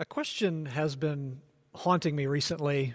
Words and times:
A 0.00 0.04
question 0.04 0.66
has 0.66 0.94
been 0.94 1.40
haunting 1.74 2.14
me 2.14 2.26
recently. 2.26 2.94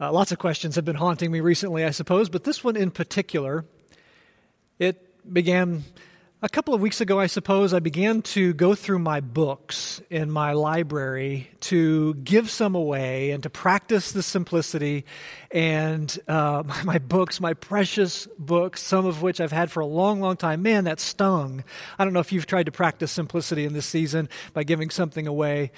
Uh, 0.00 0.10
lots 0.10 0.32
of 0.32 0.38
questions 0.38 0.76
have 0.76 0.84
been 0.86 0.96
haunting 0.96 1.30
me 1.30 1.40
recently, 1.40 1.84
I 1.84 1.90
suppose, 1.90 2.30
but 2.30 2.42
this 2.42 2.64
one 2.64 2.74
in 2.74 2.90
particular, 2.90 3.66
it 4.78 5.30
began 5.30 5.84
a 6.40 6.48
couple 6.48 6.72
of 6.72 6.80
weeks 6.80 7.02
ago, 7.02 7.20
I 7.20 7.26
suppose. 7.26 7.74
I 7.74 7.80
began 7.80 8.22
to 8.22 8.54
go 8.54 8.74
through 8.74 9.00
my 9.00 9.20
books 9.20 10.00
in 10.08 10.30
my 10.30 10.52
library 10.52 11.50
to 11.60 12.14
give 12.14 12.50
some 12.50 12.74
away 12.74 13.32
and 13.32 13.42
to 13.42 13.50
practice 13.50 14.12
the 14.12 14.22
simplicity. 14.22 15.04
And 15.50 16.18
uh, 16.28 16.62
my 16.84 16.96
books, 16.96 17.42
my 17.42 17.52
precious 17.52 18.26
books, 18.38 18.82
some 18.82 19.04
of 19.04 19.20
which 19.20 19.38
I've 19.38 19.52
had 19.52 19.70
for 19.70 19.80
a 19.80 19.86
long, 19.86 20.22
long 20.22 20.38
time, 20.38 20.62
man, 20.62 20.84
that 20.84 20.98
stung. 20.98 21.62
I 21.98 22.04
don't 22.04 22.14
know 22.14 22.20
if 22.20 22.32
you've 22.32 22.46
tried 22.46 22.66
to 22.66 22.72
practice 22.72 23.12
simplicity 23.12 23.66
in 23.66 23.74
this 23.74 23.84
season 23.84 24.30
by 24.54 24.64
giving 24.64 24.88
something 24.88 25.26
away. 25.26 25.72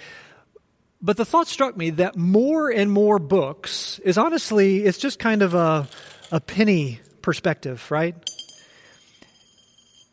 But 1.01 1.17
the 1.17 1.25
thought 1.25 1.47
struck 1.47 1.77
me 1.77 1.91
that 1.91 2.17
more 2.17 2.71
and 2.71 2.91
more 2.91 3.19
books 3.19 4.01
is 4.01 4.19
honestly, 4.19 4.85
it's 4.85 4.99
just 4.99 5.19
kind 5.19 5.43
of 5.43 5.55
a, 5.55 5.89
a 6.33 6.41
penny 6.41 7.01
perspective, 7.23 7.89
right? 7.91 8.17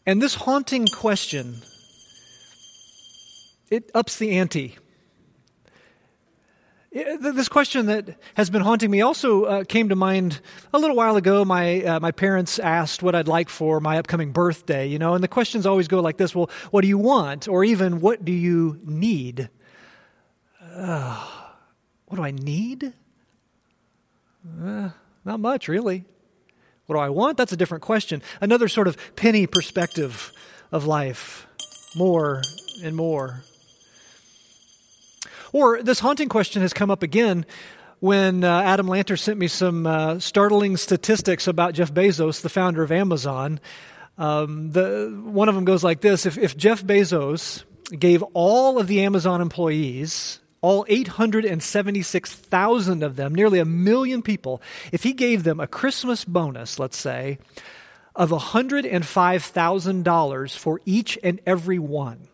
And 0.05 0.21
this 0.21 0.35
haunting 0.35 0.85
question, 0.85 1.63
it 3.71 3.89
ups 3.95 4.19
the 4.19 4.37
ante. 4.37 4.77
This 6.91 7.49
question 7.49 7.87
that 7.87 8.17
has 8.35 8.49
been 8.49 8.61
haunting 8.61 8.89
me 8.89 9.01
also 9.01 9.43
uh, 9.43 9.63
came 9.65 9.89
to 9.89 9.95
mind 9.95 10.39
a 10.71 10.79
little 10.79 10.95
while 10.95 11.17
ago. 11.17 11.43
My, 11.43 11.83
uh, 11.83 11.99
my 11.99 12.11
parents 12.11 12.59
asked 12.59 13.03
what 13.03 13.15
I'd 13.15 13.27
like 13.27 13.49
for 13.49 13.81
my 13.81 13.97
upcoming 13.97 14.31
birthday, 14.31 14.87
you 14.87 14.99
know, 14.99 15.15
and 15.15 15.23
the 15.23 15.27
questions 15.27 15.65
always 15.65 15.89
go 15.89 15.99
like 15.99 16.17
this 16.17 16.35
Well, 16.35 16.49
what 16.69 16.81
do 16.81 16.87
you 16.87 16.99
want? 16.99 17.47
Or 17.47 17.65
even, 17.65 17.99
what 17.99 18.23
do 18.23 18.31
you 18.31 18.79
need? 18.85 19.49
Uh, 20.75 21.25
what 22.07 22.17
do 22.17 22.23
I 22.23 22.31
need? 22.31 22.93
Uh, 24.61 24.89
not 25.23 25.39
much, 25.39 25.67
really. 25.67 26.05
What 26.85 26.95
do 26.95 26.99
I 26.99 27.09
want? 27.09 27.37
That's 27.37 27.51
a 27.51 27.57
different 27.57 27.83
question. 27.83 28.21
Another 28.41 28.67
sort 28.67 28.87
of 28.87 28.97
penny 29.15 29.47
perspective 29.47 30.31
of 30.71 30.85
life. 30.85 31.47
More 31.95 32.41
and 32.83 32.95
more. 32.95 33.43
Or 35.51 35.81
this 35.81 35.99
haunting 35.99 36.29
question 36.29 36.61
has 36.61 36.73
come 36.73 36.91
up 36.91 37.01
again 37.01 37.45
when 37.99 38.43
uh, 38.43 38.61
Adam 38.61 38.87
Lanter 38.87 39.17
sent 39.17 39.39
me 39.39 39.47
some 39.47 39.87
uh, 39.87 40.19
startling 40.19 40.77
statistics 40.77 41.47
about 41.47 41.73
Jeff 41.73 41.93
Bezos, 41.93 42.41
the 42.41 42.49
founder 42.49 42.83
of 42.83 42.91
Amazon. 42.91 43.59
Um, 44.17 44.71
the, 44.71 45.21
one 45.23 45.49
of 45.49 45.55
them 45.55 45.65
goes 45.65 45.83
like 45.83 46.01
this 46.01 46.25
if, 46.25 46.37
if 46.37 46.55
Jeff 46.55 46.83
Bezos 46.83 47.63
gave 47.97 48.21
all 48.33 48.79
of 48.79 48.87
the 48.87 49.01
Amazon 49.01 49.41
employees 49.41 50.39
all 50.65 50.85
876,000 50.89 53.03
of 53.03 53.15
them, 53.15 53.35
nearly 53.35 53.59
a 53.59 53.65
million 53.65 54.23
people, 54.23 54.59
if 54.91 55.03
he 55.03 55.13
gave 55.13 55.43
them 55.43 55.59
a 55.59 55.67
Christmas 55.67 56.25
bonus, 56.25 56.79
let's 56.79 56.97
say, 56.97 57.37
of 58.15 58.31
$105,000 58.31 60.57
for 60.57 60.81
each 60.85 61.19
and 61.21 61.39
every 61.45 61.77
one, 61.77 62.27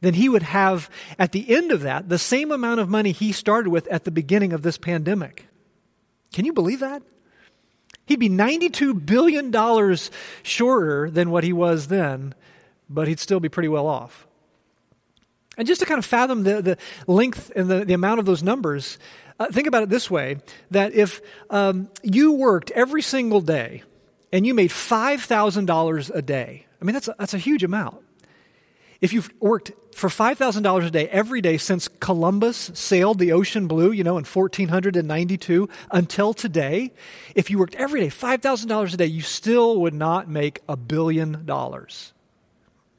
then 0.00 0.14
he 0.14 0.28
would 0.28 0.42
have, 0.42 0.90
at 1.16 1.30
the 1.30 1.54
end 1.54 1.70
of 1.70 1.82
that, 1.82 2.08
the 2.08 2.18
same 2.18 2.50
amount 2.50 2.80
of 2.80 2.88
money 2.88 3.12
he 3.12 3.30
started 3.30 3.70
with 3.70 3.86
at 3.86 4.02
the 4.04 4.10
beginning 4.10 4.52
of 4.52 4.62
this 4.62 4.76
pandemic. 4.76 5.46
Can 6.32 6.44
you 6.44 6.52
believe 6.52 6.80
that? 6.80 7.04
He'd 8.06 8.18
be 8.18 8.28
$92 8.28 9.06
billion 9.06 9.54
shorter 10.42 11.08
than 11.08 11.30
what 11.30 11.44
he 11.44 11.52
was 11.52 11.86
then, 11.86 12.34
but 12.88 13.06
he'd 13.06 13.20
still 13.20 13.38
be 13.38 13.48
pretty 13.48 13.68
well 13.68 13.86
off. 13.86 14.26
And 15.60 15.66
just 15.66 15.80
to 15.82 15.86
kind 15.86 15.98
of 15.98 16.06
fathom 16.06 16.42
the, 16.42 16.62
the 16.62 16.78
length 17.06 17.52
and 17.54 17.70
the, 17.70 17.84
the 17.84 17.92
amount 17.92 18.18
of 18.18 18.24
those 18.24 18.42
numbers, 18.42 18.96
uh, 19.38 19.48
think 19.48 19.66
about 19.66 19.82
it 19.82 19.90
this 19.90 20.10
way 20.10 20.38
that 20.70 20.94
if 20.94 21.20
um, 21.50 21.90
you 22.02 22.32
worked 22.32 22.70
every 22.70 23.02
single 23.02 23.42
day 23.42 23.82
and 24.32 24.46
you 24.46 24.54
made 24.54 24.70
$5,000 24.70 26.10
a 26.14 26.22
day, 26.22 26.66
I 26.80 26.84
mean, 26.86 26.94
that's 26.94 27.08
a, 27.08 27.14
that's 27.18 27.34
a 27.34 27.38
huge 27.38 27.62
amount. 27.62 27.98
If 29.02 29.12
you've 29.12 29.30
worked 29.38 29.72
for 29.94 30.08
$5,000 30.08 30.86
a 30.86 30.90
day 30.90 31.08
every 31.08 31.42
day 31.42 31.58
since 31.58 31.88
Columbus 31.88 32.70
sailed 32.72 33.18
the 33.18 33.32
ocean 33.32 33.68
blue, 33.68 33.92
you 33.92 34.02
know, 34.02 34.16
in 34.16 34.24
1492 34.24 35.68
until 35.90 36.32
today, 36.32 36.90
if 37.34 37.50
you 37.50 37.58
worked 37.58 37.74
every 37.74 38.00
day 38.00 38.08
$5,000 38.08 38.94
a 38.94 38.96
day, 38.96 39.04
you 39.04 39.20
still 39.20 39.78
would 39.82 39.92
not 39.92 40.26
make 40.26 40.60
a 40.70 40.76
billion 40.78 41.44
dollars. 41.44 42.14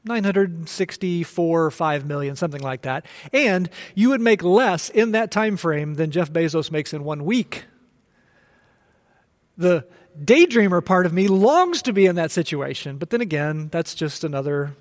964 0.04 1.70
5 1.70 2.06
million 2.06 2.36
something 2.36 2.60
like 2.60 2.82
that. 2.82 3.06
And 3.32 3.70
you 3.94 4.08
would 4.10 4.20
make 4.20 4.42
less 4.42 4.88
in 4.88 5.12
that 5.12 5.30
time 5.30 5.56
frame 5.56 5.94
than 5.94 6.10
jeff 6.10 6.32
bezos 6.32 6.70
makes 6.70 6.92
in 6.92 7.04
one 7.04 7.24
week. 7.24 7.64
The 9.56 9.86
daydreamer 10.18 10.84
part 10.84 11.06
of 11.06 11.12
me 11.12 11.28
longs 11.28 11.82
to 11.82 11.92
be 11.92 12.06
in 12.06 12.16
that 12.16 12.30
situation 12.30 12.98
but 12.98 13.10
then 13.10 13.20
again 13.20 13.68
that's 13.70 13.94
just 13.94 14.24
another 14.24 14.74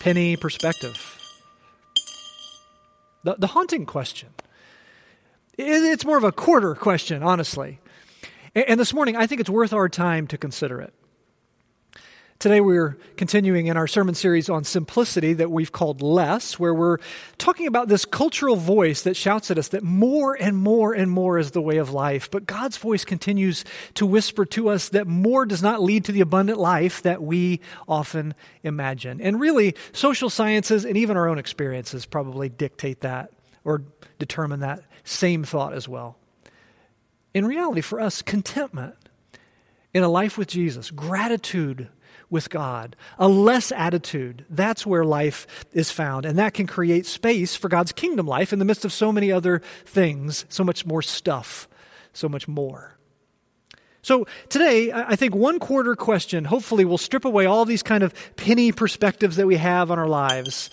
penny 0.00 0.36
perspective. 0.36 1.12
The, 3.24 3.34
the 3.38 3.48
haunting 3.48 3.86
question. 3.86 4.28
It's 5.58 6.04
more 6.04 6.18
of 6.18 6.24
a 6.24 6.32
quarter 6.32 6.74
question 6.74 7.22
honestly. 7.22 7.80
And 8.54 8.78
this 8.78 8.94
morning 8.94 9.16
i 9.16 9.26
think 9.26 9.40
it's 9.40 9.50
worth 9.50 9.72
our 9.72 9.88
time 9.88 10.28
to 10.28 10.38
consider 10.38 10.80
it 10.80 10.94
Today, 12.38 12.60
we're 12.60 12.98
continuing 13.16 13.68
in 13.68 13.78
our 13.78 13.86
sermon 13.86 14.14
series 14.14 14.50
on 14.50 14.62
simplicity 14.62 15.32
that 15.32 15.50
we've 15.50 15.72
called 15.72 16.02
Less, 16.02 16.58
where 16.58 16.74
we're 16.74 16.98
talking 17.38 17.66
about 17.66 17.88
this 17.88 18.04
cultural 18.04 18.56
voice 18.56 19.00
that 19.02 19.16
shouts 19.16 19.50
at 19.50 19.56
us 19.56 19.68
that 19.68 19.82
more 19.82 20.36
and 20.38 20.54
more 20.54 20.92
and 20.92 21.10
more 21.10 21.38
is 21.38 21.52
the 21.52 21.62
way 21.62 21.78
of 21.78 21.94
life. 21.94 22.30
But 22.30 22.44
God's 22.44 22.76
voice 22.76 23.06
continues 23.06 23.64
to 23.94 24.04
whisper 24.04 24.44
to 24.46 24.68
us 24.68 24.90
that 24.90 25.06
more 25.06 25.46
does 25.46 25.62
not 25.62 25.82
lead 25.82 26.04
to 26.04 26.12
the 26.12 26.20
abundant 26.20 26.58
life 26.58 27.00
that 27.02 27.22
we 27.22 27.62
often 27.88 28.34
imagine. 28.62 29.18
And 29.22 29.40
really, 29.40 29.74
social 29.92 30.28
sciences 30.28 30.84
and 30.84 30.98
even 30.98 31.16
our 31.16 31.30
own 31.30 31.38
experiences 31.38 32.04
probably 32.04 32.50
dictate 32.50 33.00
that 33.00 33.32
or 33.64 33.82
determine 34.18 34.60
that 34.60 34.82
same 35.04 35.42
thought 35.42 35.72
as 35.72 35.88
well. 35.88 36.18
In 37.32 37.46
reality, 37.46 37.80
for 37.80 37.98
us, 37.98 38.20
contentment 38.20 38.94
in 39.94 40.02
a 40.02 40.08
life 40.10 40.36
with 40.36 40.48
Jesus, 40.48 40.90
gratitude 40.90 41.88
with 42.30 42.50
God, 42.50 42.96
a 43.18 43.28
less 43.28 43.70
attitude. 43.72 44.44
That's 44.50 44.84
where 44.86 45.04
life 45.04 45.46
is 45.72 45.90
found. 45.90 46.26
And 46.26 46.38
that 46.38 46.54
can 46.54 46.66
create 46.66 47.06
space 47.06 47.54
for 47.54 47.68
God's 47.68 47.92
kingdom 47.92 48.26
life 48.26 48.52
in 48.52 48.58
the 48.58 48.64
midst 48.64 48.84
of 48.84 48.92
so 48.92 49.12
many 49.12 49.30
other 49.30 49.62
things, 49.84 50.44
so 50.48 50.64
much 50.64 50.84
more 50.84 51.02
stuff, 51.02 51.68
so 52.12 52.28
much 52.28 52.48
more. 52.48 52.96
So 54.02 54.26
today, 54.48 54.92
I 54.92 55.16
think 55.16 55.34
one 55.34 55.58
quarter 55.58 55.96
question 55.96 56.44
hopefully 56.44 56.84
will 56.84 56.98
strip 56.98 57.24
away 57.24 57.46
all 57.46 57.64
these 57.64 57.82
kind 57.82 58.04
of 58.04 58.14
penny 58.36 58.70
perspectives 58.70 59.36
that 59.36 59.46
we 59.46 59.56
have 59.56 59.90
on 59.90 59.98
our 59.98 60.06
lives 60.06 60.70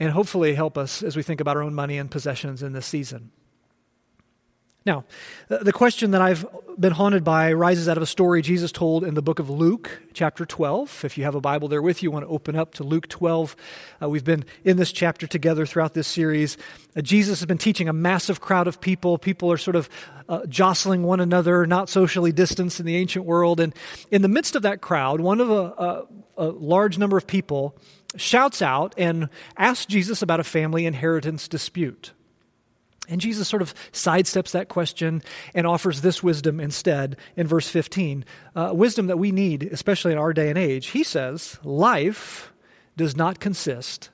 and 0.00 0.10
hopefully 0.10 0.54
help 0.54 0.76
us 0.76 1.02
as 1.02 1.16
we 1.16 1.22
think 1.22 1.40
about 1.40 1.56
our 1.56 1.62
own 1.62 1.74
money 1.74 1.98
and 1.98 2.10
possessions 2.10 2.62
in 2.62 2.72
this 2.72 2.86
season. 2.86 3.30
Now, 4.86 5.04
the 5.48 5.72
question 5.72 6.12
that 6.12 6.22
I've 6.22 6.46
been 6.78 6.92
haunted 6.92 7.24
by 7.24 7.52
rises 7.52 7.88
out 7.88 7.96
of 7.96 8.04
a 8.04 8.06
story 8.06 8.40
Jesus 8.40 8.70
told 8.70 9.02
in 9.02 9.14
the 9.14 9.22
book 9.22 9.40
of 9.40 9.50
Luke, 9.50 10.00
chapter 10.12 10.46
12. 10.46 11.04
If 11.04 11.18
you 11.18 11.24
have 11.24 11.34
a 11.34 11.40
Bible 11.40 11.66
there 11.66 11.82
with 11.82 12.04
you, 12.04 12.06
you 12.06 12.12
want 12.12 12.24
to 12.24 12.28
open 12.28 12.54
up 12.54 12.74
to 12.74 12.84
Luke 12.84 13.08
12. 13.08 13.56
Uh, 14.00 14.08
we've 14.08 14.22
been 14.22 14.44
in 14.62 14.76
this 14.76 14.92
chapter 14.92 15.26
together 15.26 15.66
throughout 15.66 15.94
this 15.94 16.06
series. 16.06 16.56
Uh, 16.94 17.00
Jesus 17.00 17.40
has 17.40 17.46
been 17.46 17.58
teaching 17.58 17.88
a 17.88 17.92
massive 17.92 18.40
crowd 18.40 18.68
of 18.68 18.80
people. 18.80 19.18
People 19.18 19.50
are 19.50 19.58
sort 19.58 19.74
of 19.74 19.88
uh, 20.28 20.46
jostling 20.46 21.02
one 21.02 21.18
another, 21.18 21.66
not 21.66 21.88
socially 21.88 22.30
distanced 22.30 22.78
in 22.78 22.86
the 22.86 22.94
ancient 22.94 23.24
world. 23.24 23.58
And 23.58 23.74
in 24.12 24.22
the 24.22 24.28
midst 24.28 24.54
of 24.54 24.62
that 24.62 24.80
crowd, 24.80 25.20
one 25.20 25.40
of 25.40 25.50
a, 25.50 25.54
a, 25.54 26.06
a 26.36 26.46
large 26.46 26.96
number 26.96 27.16
of 27.16 27.26
people 27.26 27.76
shouts 28.14 28.62
out 28.62 28.94
and 28.96 29.30
asks 29.56 29.86
Jesus 29.86 30.22
about 30.22 30.38
a 30.38 30.44
family 30.44 30.86
inheritance 30.86 31.48
dispute. 31.48 32.12
And 33.08 33.20
Jesus 33.20 33.48
sort 33.48 33.62
of 33.62 33.74
sidesteps 33.92 34.50
that 34.50 34.68
question 34.68 35.22
and 35.54 35.66
offers 35.66 36.00
this 36.00 36.22
wisdom 36.22 36.60
instead 36.60 37.16
in 37.36 37.46
verse 37.46 37.68
15. 37.68 38.24
Uh, 38.54 38.72
wisdom 38.74 39.06
that 39.06 39.18
we 39.18 39.32
need, 39.32 39.62
especially 39.64 40.12
in 40.12 40.18
our 40.18 40.32
day 40.32 40.48
and 40.48 40.58
age. 40.58 40.88
He 40.88 41.04
says, 41.04 41.58
Life 41.62 42.52
does 42.96 43.16
not 43.16 43.40
consist 43.40 44.10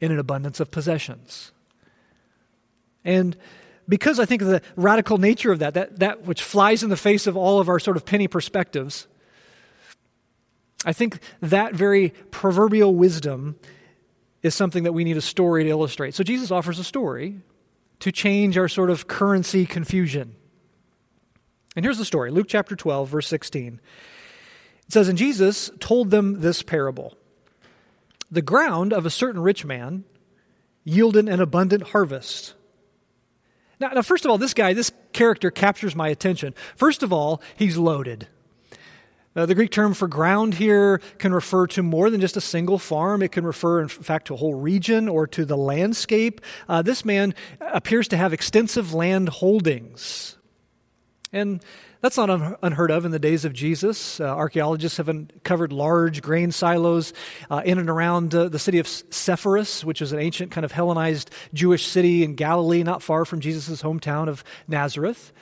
in 0.00 0.10
an 0.10 0.18
abundance 0.18 0.58
of 0.58 0.70
possessions. 0.70 1.52
And 3.04 3.36
because 3.88 4.18
I 4.18 4.24
think 4.24 4.42
of 4.42 4.48
the 4.48 4.62
radical 4.76 5.18
nature 5.18 5.52
of 5.52 5.60
that, 5.60 5.74
that, 5.74 5.98
that 5.98 6.22
which 6.22 6.42
flies 6.42 6.82
in 6.82 6.90
the 6.90 6.96
face 6.96 7.26
of 7.26 7.36
all 7.36 7.60
of 7.60 7.68
our 7.68 7.78
sort 7.78 7.96
of 7.96 8.04
penny 8.04 8.28
perspectives, 8.28 9.06
I 10.84 10.92
think 10.92 11.20
that 11.40 11.74
very 11.74 12.10
proverbial 12.30 12.94
wisdom 12.94 13.56
is 14.42 14.54
something 14.54 14.82
that 14.84 14.92
we 14.92 15.04
need 15.04 15.16
a 15.16 15.22
story 15.22 15.64
to 15.64 15.70
illustrate. 15.70 16.14
So 16.14 16.24
Jesus 16.24 16.50
offers 16.50 16.78
a 16.78 16.84
story 16.84 17.40
to 18.02 18.10
change 18.10 18.58
our 18.58 18.66
sort 18.66 18.90
of 18.90 19.06
currency 19.06 19.64
confusion. 19.64 20.34
And 21.76 21.84
here's 21.84 21.98
the 21.98 22.04
story 22.04 22.32
Luke 22.32 22.48
chapter 22.48 22.74
12, 22.74 23.08
verse 23.08 23.28
16. 23.28 23.80
It 24.86 24.92
says, 24.92 25.06
And 25.06 25.16
Jesus 25.16 25.70
told 25.78 26.10
them 26.10 26.40
this 26.40 26.64
parable 26.64 27.16
The 28.28 28.42
ground 28.42 28.92
of 28.92 29.06
a 29.06 29.10
certain 29.10 29.40
rich 29.40 29.64
man 29.64 30.02
yielded 30.82 31.28
an 31.28 31.40
abundant 31.40 31.84
harvest. 31.90 32.54
Now, 33.78 33.90
now, 33.90 34.02
first 34.02 34.24
of 34.24 34.32
all, 34.32 34.38
this 34.38 34.54
guy, 34.54 34.72
this 34.72 34.90
character 35.12 35.52
captures 35.52 35.94
my 35.94 36.08
attention. 36.08 36.54
First 36.74 37.04
of 37.04 37.12
all, 37.12 37.40
he's 37.54 37.76
loaded. 37.76 38.26
Uh, 39.34 39.46
the 39.46 39.54
Greek 39.54 39.70
term 39.70 39.94
for 39.94 40.06
ground 40.06 40.54
here 40.54 41.00
can 41.18 41.32
refer 41.32 41.66
to 41.68 41.82
more 41.82 42.10
than 42.10 42.20
just 42.20 42.36
a 42.36 42.40
single 42.40 42.78
farm. 42.78 43.22
It 43.22 43.32
can 43.32 43.46
refer, 43.46 43.80
in 43.80 43.88
fact, 43.88 44.26
to 44.26 44.34
a 44.34 44.36
whole 44.36 44.54
region 44.54 45.08
or 45.08 45.26
to 45.28 45.44
the 45.44 45.56
landscape. 45.56 46.40
Uh, 46.68 46.82
this 46.82 47.04
man 47.04 47.34
appears 47.60 48.08
to 48.08 48.16
have 48.16 48.32
extensive 48.32 48.92
land 48.92 49.30
holdings. 49.30 50.36
And 51.32 51.64
that's 52.02 52.18
not 52.18 52.28
un- 52.28 52.56
unheard 52.62 52.90
of 52.90 53.06
in 53.06 53.10
the 53.10 53.18
days 53.18 53.46
of 53.46 53.54
Jesus. 53.54 54.20
Uh, 54.20 54.24
archaeologists 54.24 54.98
have 54.98 55.08
uncovered 55.08 55.72
large 55.72 56.20
grain 56.20 56.52
silos 56.52 57.14
uh, 57.48 57.62
in 57.64 57.78
and 57.78 57.88
around 57.88 58.34
uh, 58.34 58.48
the 58.48 58.58
city 58.58 58.80
of 58.80 58.86
Sepphoris, 58.86 59.82
which 59.82 60.02
is 60.02 60.12
an 60.12 60.18
ancient 60.18 60.50
kind 60.50 60.64
of 60.64 60.72
Hellenized 60.72 61.30
Jewish 61.54 61.86
city 61.86 62.22
in 62.22 62.34
Galilee, 62.34 62.82
not 62.82 63.02
far 63.02 63.24
from 63.24 63.40
Jesus' 63.40 63.80
hometown 63.82 64.28
of 64.28 64.44
Nazareth. 64.68 65.32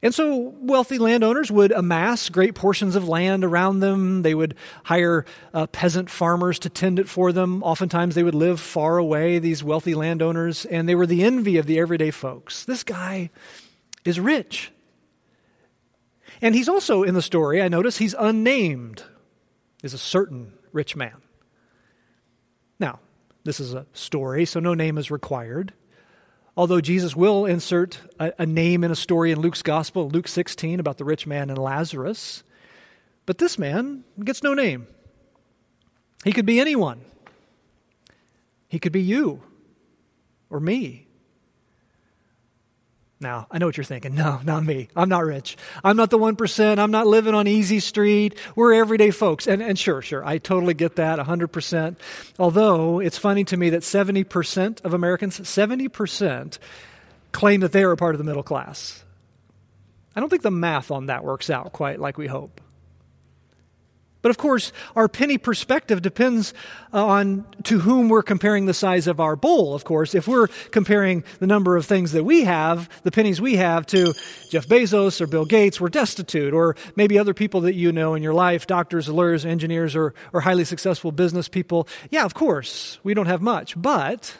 And 0.00 0.14
so 0.14 0.54
wealthy 0.60 0.98
landowners 0.98 1.50
would 1.50 1.72
amass 1.72 2.28
great 2.28 2.54
portions 2.54 2.94
of 2.94 3.08
land 3.08 3.44
around 3.44 3.80
them. 3.80 4.22
They 4.22 4.34
would 4.34 4.54
hire 4.84 5.24
uh, 5.52 5.66
peasant 5.66 6.08
farmers 6.08 6.60
to 6.60 6.70
tend 6.70 7.00
it 7.00 7.08
for 7.08 7.32
them. 7.32 7.64
Oftentimes 7.64 8.14
they 8.14 8.22
would 8.22 8.34
live 8.34 8.60
far 8.60 8.98
away, 8.98 9.40
these 9.40 9.64
wealthy 9.64 9.94
landowners, 9.94 10.64
and 10.66 10.88
they 10.88 10.94
were 10.94 11.06
the 11.06 11.24
envy 11.24 11.56
of 11.56 11.66
the 11.66 11.80
everyday 11.80 12.12
folks. 12.12 12.64
This 12.64 12.84
guy 12.84 13.30
is 14.04 14.20
rich. 14.20 14.70
And 16.40 16.54
he's 16.54 16.68
also 16.68 17.02
in 17.02 17.14
the 17.14 17.22
story, 17.22 17.60
I 17.60 17.66
notice 17.66 17.98
he's 17.98 18.14
unnamed, 18.16 19.02
is 19.82 19.94
a 19.94 19.98
certain 19.98 20.52
rich 20.72 20.94
man. 20.94 21.16
Now, 22.78 23.00
this 23.42 23.58
is 23.58 23.74
a 23.74 23.86
story, 23.92 24.44
so 24.44 24.60
no 24.60 24.74
name 24.74 24.96
is 24.96 25.10
required. 25.10 25.72
Although 26.58 26.80
Jesus 26.80 27.14
will 27.14 27.46
insert 27.46 28.00
a, 28.18 28.32
a, 28.40 28.44
name 28.44 28.82
in 28.82 28.90
a 28.90 28.96
story 28.96 29.30
in 29.30 29.38
Luke's 29.38 29.62
gospel, 29.62 30.10
Luke 30.10 30.26
16, 30.26 30.80
about 30.80 30.98
the 30.98 31.04
rich 31.04 31.24
man 31.24 31.50
and 31.50 31.56
Lazarus. 31.56 32.42
But 33.26 33.38
this 33.38 33.60
man 33.60 34.02
gets 34.24 34.42
no 34.42 34.54
name. 34.54 34.88
He 36.24 36.32
could 36.32 36.46
be 36.46 36.58
anyone. 36.58 37.02
He 38.66 38.80
could 38.80 38.90
be 38.90 39.00
you 39.00 39.40
or 40.50 40.58
me. 40.58 41.06
Now, 43.20 43.48
I 43.50 43.58
know 43.58 43.66
what 43.66 43.76
you're 43.76 43.84
thinking. 43.84 44.14
No, 44.14 44.40
not 44.44 44.64
me. 44.64 44.88
I'm 44.94 45.08
not 45.08 45.24
rich. 45.24 45.56
I'm 45.82 45.96
not 45.96 46.10
the 46.10 46.18
1%. 46.18 46.78
I'm 46.78 46.90
not 46.92 47.06
living 47.06 47.34
on 47.34 47.48
easy 47.48 47.80
street. 47.80 48.38
We're 48.54 48.74
everyday 48.74 49.10
folks. 49.10 49.48
And, 49.48 49.60
and 49.60 49.76
sure, 49.76 50.02
sure, 50.02 50.24
I 50.24 50.38
totally 50.38 50.74
get 50.74 50.96
that 50.96 51.18
100%. 51.18 51.96
Although 52.38 53.00
it's 53.00 53.18
funny 53.18 53.42
to 53.44 53.56
me 53.56 53.70
that 53.70 53.82
70% 53.82 54.84
of 54.84 54.94
Americans, 54.94 55.40
70% 55.40 56.58
claim 57.32 57.60
that 57.60 57.72
they 57.72 57.82
are 57.82 57.92
a 57.92 57.96
part 57.96 58.14
of 58.14 58.18
the 58.18 58.24
middle 58.24 58.44
class. 58.44 59.02
I 60.14 60.20
don't 60.20 60.28
think 60.28 60.42
the 60.42 60.50
math 60.50 60.90
on 60.90 61.06
that 61.06 61.24
works 61.24 61.50
out 61.50 61.72
quite 61.72 61.98
like 61.98 62.18
we 62.18 62.28
hope. 62.28 62.60
But 64.28 64.32
of 64.32 64.36
course, 64.36 64.72
our 64.94 65.08
penny 65.08 65.38
perspective 65.38 66.02
depends 66.02 66.52
uh, 66.92 67.02
on 67.02 67.46
to 67.62 67.78
whom 67.78 68.10
we're 68.10 68.22
comparing 68.22 68.66
the 68.66 68.74
size 68.74 69.06
of 69.06 69.20
our 69.20 69.36
bowl, 69.36 69.74
of 69.74 69.84
course. 69.84 70.14
If 70.14 70.28
we're 70.28 70.48
comparing 70.70 71.24
the 71.38 71.46
number 71.46 71.78
of 71.78 71.86
things 71.86 72.12
that 72.12 72.24
we 72.24 72.44
have, 72.44 72.90
the 73.04 73.10
pennies 73.10 73.40
we 73.40 73.56
have, 73.56 73.86
to 73.86 74.12
Jeff 74.50 74.68
Bezos 74.68 75.22
or 75.22 75.26
Bill 75.26 75.46
Gates, 75.46 75.80
we're 75.80 75.88
destitute. 75.88 76.52
Or 76.52 76.76
maybe 76.94 77.18
other 77.18 77.32
people 77.32 77.62
that 77.62 77.72
you 77.72 77.90
know 77.90 78.12
in 78.12 78.22
your 78.22 78.34
life, 78.34 78.66
doctors, 78.66 79.08
lawyers, 79.08 79.46
engineers, 79.46 79.96
or, 79.96 80.12
or 80.34 80.42
highly 80.42 80.66
successful 80.66 81.10
business 81.10 81.48
people. 81.48 81.88
Yeah, 82.10 82.26
of 82.26 82.34
course, 82.34 82.98
we 83.02 83.14
don't 83.14 83.28
have 83.28 83.40
much. 83.40 83.80
But 83.80 84.36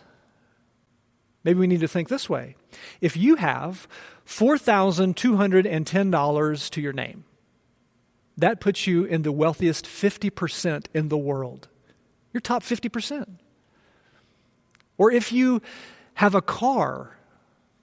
maybe 1.44 1.61
we 1.61 1.67
need 1.67 1.81
to 1.81 1.88
think 1.88 2.11
this 2.11 2.29
way. 2.29 2.56
If 3.00 3.17
you 3.17 3.37
have 3.37 3.88
$4,210 4.26 6.70
to 6.73 6.81
your 6.82 6.93
name, 6.93 7.25
that 8.38 8.61
puts 8.61 8.87
you 8.87 9.05
in 9.05 9.23
the 9.23 9.32
wealthiest 9.32 9.85
50% 9.85 10.87
in 10.94 11.08
the 11.08 11.19
world. 11.19 11.69
You're 12.32 12.40
top 12.40 12.62
50%. 12.62 13.26
Or 14.96 15.11
if 15.11 15.32
you 15.32 15.61
have 16.14 16.37
a 16.37 16.40
car, 16.40 17.17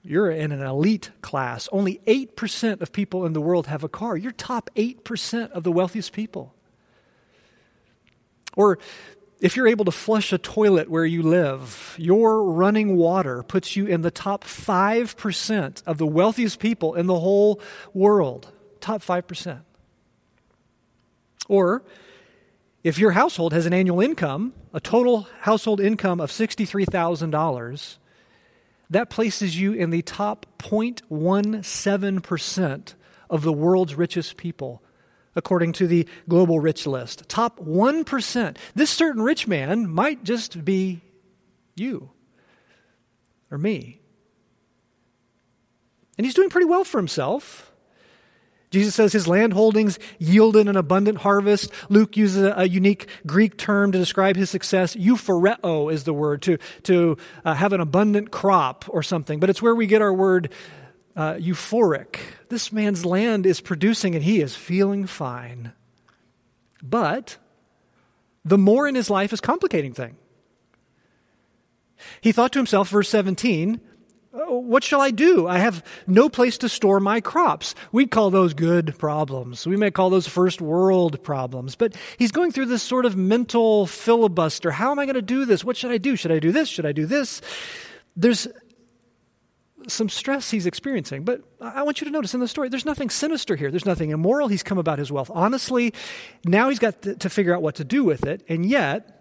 you're 0.01 0.31
in 0.31 0.53
an 0.53 0.61
elite 0.61 1.11
class. 1.21 1.67
Only 1.73 1.99
8% 2.07 2.79
of 2.79 2.93
people 2.93 3.25
in 3.25 3.33
the 3.33 3.41
world 3.41 3.67
have 3.67 3.83
a 3.83 3.89
car. 3.89 4.15
You're 4.15 4.31
top 4.31 4.69
8% 4.77 5.51
of 5.51 5.63
the 5.63 5.73
wealthiest 5.73 6.13
people. 6.13 6.53
Or 8.55 8.79
if 9.41 9.57
you're 9.57 9.67
able 9.67 9.83
to 9.85 9.91
flush 9.91 10.31
a 10.31 10.37
toilet 10.37 10.89
where 10.89 11.05
you 11.05 11.21
live, 11.21 11.95
your 11.97 12.43
running 12.43 12.95
water 12.95 13.43
puts 13.43 13.75
you 13.75 13.87
in 13.87 14.03
the 14.03 14.11
top 14.11 14.45
5% 14.45 15.83
of 15.85 15.97
the 15.97 16.07
wealthiest 16.07 16.59
people 16.59 16.95
in 16.95 17.07
the 17.07 17.19
whole 17.19 17.59
world. 17.93 18.53
Top 18.79 19.03
5%. 19.03 19.64
Or 21.47 21.83
if 22.83 22.99
your 22.99 23.11
household 23.11 23.53
has 23.53 23.65
an 23.65 23.73
annual 23.73 24.01
income, 24.01 24.53
a 24.73 24.79
total 24.79 25.27
household 25.41 25.79
income 25.79 26.19
of 26.19 26.31
$63,000, 26.31 27.97
that 28.89 29.09
places 29.09 29.59
you 29.59 29.73
in 29.73 29.89
the 29.89 30.03
top 30.03 30.45
0.17% 30.59 32.93
of 33.29 33.41
the 33.41 33.53
world's 33.53 33.95
richest 33.95 34.37
people, 34.37 34.83
according 35.35 35.73
to 35.73 35.87
the 35.87 36.07
Global 36.29 36.59
Rich 36.59 36.85
List. 36.85 37.27
Top 37.27 37.59
1%. 37.59 38.57
This 38.75 38.91
certain 38.91 39.23
rich 39.23 39.47
man 39.47 39.89
might 39.89 40.23
just 40.23 40.63
be 40.63 41.01
you 41.75 42.11
or 43.49 43.57
me. 43.57 44.01
And 46.17 46.25
he's 46.25 46.35
doing 46.35 46.49
pretty 46.49 46.67
well 46.67 46.83
for 46.83 46.97
himself. 46.97 47.71
Jesus 48.75 48.93
says 48.93 49.13
his 49.13 49.25
land 49.25 49.53
holdings 49.53 49.97
yielded 50.19 50.67
an 50.67 50.75
abundant 50.75 51.19
harvest. 51.19 51.71
Luke 51.87 52.17
uses 52.17 52.43
a, 52.43 52.53
a 52.57 52.67
unique 52.67 53.07
Greek 53.25 53.57
term 53.57 53.93
to 53.93 53.97
describe 53.97 54.35
his 54.35 54.49
success. 54.49 54.97
Euphoreo 54.97 55.89
is 55.89 56.03
the 56.03 56.11
word, 56.11 56.41
to, 56.41 56.57
to 56.83 57.15
uh, 57.45 57.53
have 57.53 57.71
an 57.71 57.79
abundant 57.79 58.31
crop 58.31 58.83
or 58.89 59.01
something. 59.01 59.39
But 59.39 59.49
it's 59.49 59.61
where 59.61 59.73
we 59.73 59.87
get 59.87 60.01
our 60.01 60.13
word 60.13 60.51
uh, 61.15 61.35
euphoric. 61.35 62.17
This 62.49 62.73
man's 62.73 63.05
land 63.05 63.45
is 63.45 63.61
producing 63.61 64.13
and 64.13 64.21
he 64.21 64.41
is 64.41 64.57
feeling 64.57 65.07
fine. 65.07 65.71
But 66.83 67.37
the 68.43 68.57
more 68.57 68.89
in 68.89 68.95
his 68.95 69.09
life 69.09 69.31
is 69.31 69.39
complicating 69.39 69.93
thing. 69.93 70.17
He 72.19 72.33
thought 72.33 72.51
to 72.51 72.59
himself, 72.59 72.89
verse 72.89 73.07
17, 73.07 73.79
Oh, 73.79 73.94
Oh, 74.37 74.59
what 74.59 74.83
shall 74.83 74.99
I 74.99 75.11
do? 75.11 75.47
I 75.47 75.59
have 75.59 75.81
no 76.07 76.27
place 76.27 76.57
to 76.57 76.67
store 76.67 76.99
my 76.99 77.21
crops. 77.21 77.73
We'd 77.93 78.11
call 78.11 78.31
those 78.31 78.53
good 78.53 78.97
problems. 78.99 79.65
We 79.65 79.77
may 79.77 79.91
call 79.91 80.09
those 80.09 80.27
first 80.27 80.59
world 80.59 81.23
problems. 81.23 81.75
But 81.75 81.95
he's 82.17 82.33
going 82.33 82.51
through 82.51 82.65
this 82.65 82.83
sort 82.83 83.05
of 83.05 83.15
mental 83.15 83.87
filibuster. 83.87 84.71
How 84.71 84.91
am 84.91 84.99
I 84.99 85.05
going 85.05 85.15
to 85.15 85.21
do 85.21 85.45
this? 85.45 85.63
What 85.63 85.77
should 85.77 85.91
I 85.91 85.97
do? 85.97 86.17
Should 86.17 86.33
I 86.33 86.39
do 86.39 86.51
this? 86.51 86.67
Should 86.67 86.85
I 86.85 86.91
do 86.91 87.05
this? 87.05 87.41
There's 88.17 88.47
some 89.87 90.09
stress 90.09 90.51
he's 90.51 90.65
experiencing. 90.65 91.23
But 91.23 91.41
I 91.61 91.83
want 91.83 92.01
you 92.01 92.05
to 92.05 92.11
notice 92.11 92.33
in 92.33 92.41
the 92.41 92.47
story, 92.47 92.67
there's 92.67 92.85
nothing 92.85 93.09
sinister 93.09 93.55
here. 93.55 93.71
There's 93.71 93.85
nothing 93.85 94.09
immoral. 94.09 94.49
He's 94.49 94.63
come 94.63 94.77
about 94.77 94.99
his 94.99 95.13
wealth 95.13 95.31
honestly. 95.33 95.93
Now 96.43 96.67
he's 96.67 96.79
got 96.79 97.01
to 97.03 97.29
figure 97.29 97.55
out 97.55 97.61
what 97.61 97.75
to 97.75 97.85
do 97.85 98.03
with 98.03 98.25
it. 98.25 98.43
And 98.49 98.65
yet, 98.65 99.14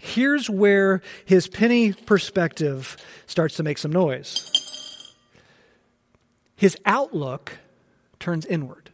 Here's 0.00 0.48
where 0.48 1.02
his 1.24 1.48
penny 1.48 1.92
perspective 1.92 2.96
starts 3.26 3.56
to 3.56 3.62
make 3.62 3.78
some 3.78 3.92
noise. 3.92 4.46
His 6.56 6.76
outlook 6.84 7.52
turns 8.18 8.44
inward. 8.44 8.90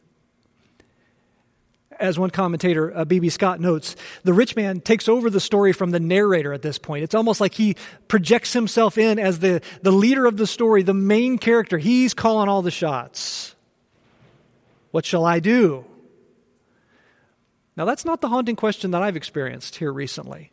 As 1.98 2.18
one 2.18 2.30
commentator, 2.30 2.96
uh, 2.96 3.04
B.B. 3.04 3.30
Scott, 3.30 3.58
notes, 3.58 3.96
the 4.22 4.34
rich 4.34 4.54
man 4.54 4.80
takes 4.80 5.08
over 5.08 5.30
the 5.30 5.40
story 5.40 5.72
from 5.72 5.90
the 5.90 5.98
narrator 5.98 6.52
at 6.52 6.60
this 6.60 6.78
point. 6.78 7.02
It's 7.02 7.14
almost 7.14 7.40
like 7.40 7.54
he 7.54 7.74
projects 8.06 8.52
himself 8.52 8.98
in 8.98 9.18
as 9.18 9.38
the, 9.38 9.62
the 9.82 9.90
leader 9.90 10.26
of 10.26 10.36
the 10.36 10.46
story, 10.46 10.82
the 10.82 10.94
main 10.94 11.38
character. 11.38 11.78
He's 11.78 12.12
calling 12.12 12.48
all 12.48 12.60
the 12.60 12.70
shots. 12.70 13.54
What 14.90 15.06
shall 15.06 15.24
I 15.24 15.40
do? 15.40 15.84
Now, 17.76 17.84
that's 17.84 18.04
not 18.04 18.20
the 18.20 18.28
haunting 18.28 18.56
question 18.56 18.90
that 18.92 19.02
I've 19.02 19.16
experienced 19.16 19.76
here 19.76 19.92
recently. 19.92 20.52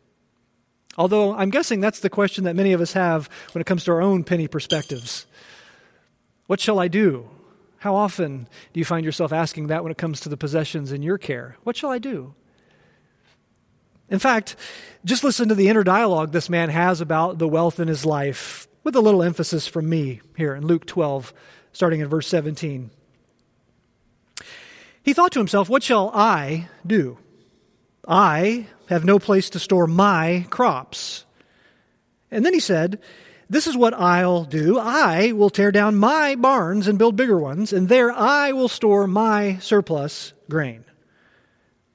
Although 0.96 1.34
I'm 1.34 1.50
guessing 1.50 1.80
that's 1.80 2.00
the 2.00 2.10
question 2.10 2.44
that 2.44 2.56
many 2.56 2.72
of 2.72 2.80
us 2.80 2.92
have 2.92 3.28
when 3.52 3.60
it 3.60 3.66
comes 3.66 3.84
to 3.84 3.92
our 3.92 4.02
own 4.02 4.24
penny 4.24 4.48
perspectives. 4.48 5.26
What 6.46 6.60
shall 6.60 6.78
I 6.78 6.88
do? 6.88 7.28
How 7.78 7.94
often 7.94 8.48
do 8.72 8.80
you 8.80 8.84
find 8.84 9.04
yourself 9.04 9.32
asking 9.32 9.66
that 9.66 9.82
when 9.82 9.92
it 9.92 9.98
comes 9.98 10.20
to 10.20 10.28
the 10.28 10.36
possessions 10.36 10.92
in 10.92 11.02
your 11.02 11.18
care? 11.18 11.56
What 11.64 11.76
shall 11.76 11.90
I 11.90 11.98
do? 11.98 12.34
In 14.08 14.18
fact, 14.18 14.56
just 15.04 15.24
listen 15.24 15.48
to 15.48 15.54
the 15.54 15.68
inner 15.68 15.82
dialogue 15.84 16.32
this 16.32 16.48
man 16.48 16.68
has 16.70 17.00
about 17.00 17.38
the 17.38 17.48
wealth 17.48 17.80
in 17.80 17.88
his 17.88 18.06
life, 18.06 18.68
with 18.84 18.94
a 18.96 19.00
little 19.00 19.22
emphasis 19.22 19.66
from 19.66 19.88
me 19.88 20.20
here 20.36 20.54
in 20.54 20.66
Luke 20.66 20.86
12, 20.86 21.32
starting 21.72 22.00
in 22.00 22.08
verse 22.08 22.26
17. 22.28 22.90
He 25.02 25.12
thought 25.12 25.32
to 25.32 25.38
himself, 25.38 25.68
What 25.68 25.82
shall 25.82 26.10
I 26.14 26.68
do? 26.86 27.18
I 28.06 28.66
have 28.88 29.04
no 29.04 29.18
place 29.18 29.50
to 29.50 29.58
store 29.58 29.86
my 29.86 30.46
crops. 30.50 31.24
And 32.30 32.44
then 32.44 32.54
he 32.54 32.60
said, 32.60 33.00
This 33.48 33.66
is 33.66 33.76
what 33.76 33.94
I'll 33.94 34.44
do. 34.44 34.78
I 34.78 35.32
will 35.32 35.50
tear 35.50 35.70
down 35.70 35.96
my 35.96 36.34
barns 36.34 36.88
and 36.88 36.98
build 36.98 37.16
bigger 37.16 37.38
ones, 37.38 37.72
and 37.72 37.88
there 37.88 38.12
I 38.12 38.52
will 38.52 38.68
store 38.68 39.06
my 39.06 39.58
surplus 39.58 40.32
grain. 40.48 40.84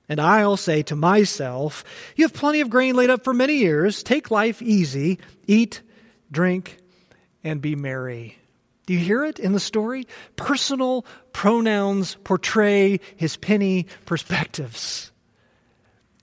And 0.08 0.20
I'll 0.20 0.58
say 0.58 0.82
to 0.84 0.96
myself, 0.96 1.84
You 2.16 2.26
have 2.26 2.34
plenty 2.34 2.62
of 2.62 2.70
grain 2.70 2.96
laid 2.96 3.10
up 3.10 3.24
for 3.24 3.34
many 3.34 3.58
years. 3.58 4.02
Take 4.02 4.32
life 4.32 4.62
easy, 4.62 5.20
eat, 5.46 5.82
drink, 6.32 6.78
and 7.44 7.62
be 7.62 7.76
merry. 7.76 8.38
Do 8.88 8.94
you 8.94 9.00
hear 9.00 9.24
it 9.24 9.38
in 9.38 9.54
the 9.54 9.60
story? 9.60 10.08
Personal 10.36 11.06
pronouns 11.32 12.18
portray 12.24 13.00
his 13.18 13.38
penny 13.38 13.86
perspectives. 14.08 15.12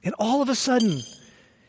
And 0.06 0.14
all 0.20 0.40
of 0.40 0.48
a 0.48 0.54
sudden, 0.54 1.00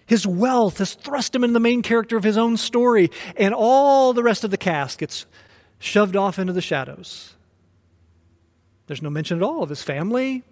his 0.06 0.28
wealth 0.28 0.78
has 0.78 0.94
thrust 0.94 1.36
him 1.36 1.44
into 1.44 1.54
the 1.54 1.60
main 1.60 1.82
character 1.82 2.18
of 2.18 2.24
his 2.24 2.38
own 2.38 2.56
story, 2.56 3.10
and 3.36 3.52
all 3.52 4.14
the 4.14 4.22
rest 4.22 4.44
of 4.44 4.52
the 4.52 4.58
cast 4.58 5.00
gets 5.00 5.26
shoved 5.80 6.16
off 6.16 6.38
into 6.38 6.54
the 6.54 6.62
shadows. 6.62 7.34
There's 8.86 9.02
no 9.02 9.10
mention 9.10 9.38
at 9.38 9.44
all 9.44 9.64
of 9.64 9.70
his 9.70 9.82
family, 9.82 10.44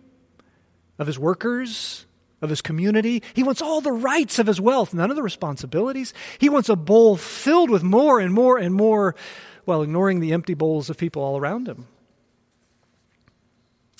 of 0.97 1.05
his 1.05 1.19
workers, 1.19 2.07
of 2.41 2.49
his 2.49 2.63
community. 2.63 3.21
He 3.35 3.43
wants 3.43 3.61
all 3.61 3.81
the 3.81 3.91
rights 3.91 4.39
of 4.39 4.47
his 4.47 4.59
wealth, 4.59 4.95
none 4.95 5.11
of 5.11 5.15
the 5.15 5.21
responsibilities. 5.21 6.11
He 6.39 6.49
wants 6.49 6.69
a 6.69 6.75
bowl 6.75 7.17
filled 7.17 7.69
with 7.69 7.83
more 7.83 8.19
and 8.19 8.33
more 8.33 8.57
and 8.57 8.73
more 8.73 9.13
while 9.65 9.83
ignoring 9.83 10.21
the 10.21 10.33
empty 10.33 10.55
bowls 10.55 10.89
of 10.89 10.97
people 10.97 11.21
all 11.21 11.37
around 11.37 11.67
him. 11.67 11.85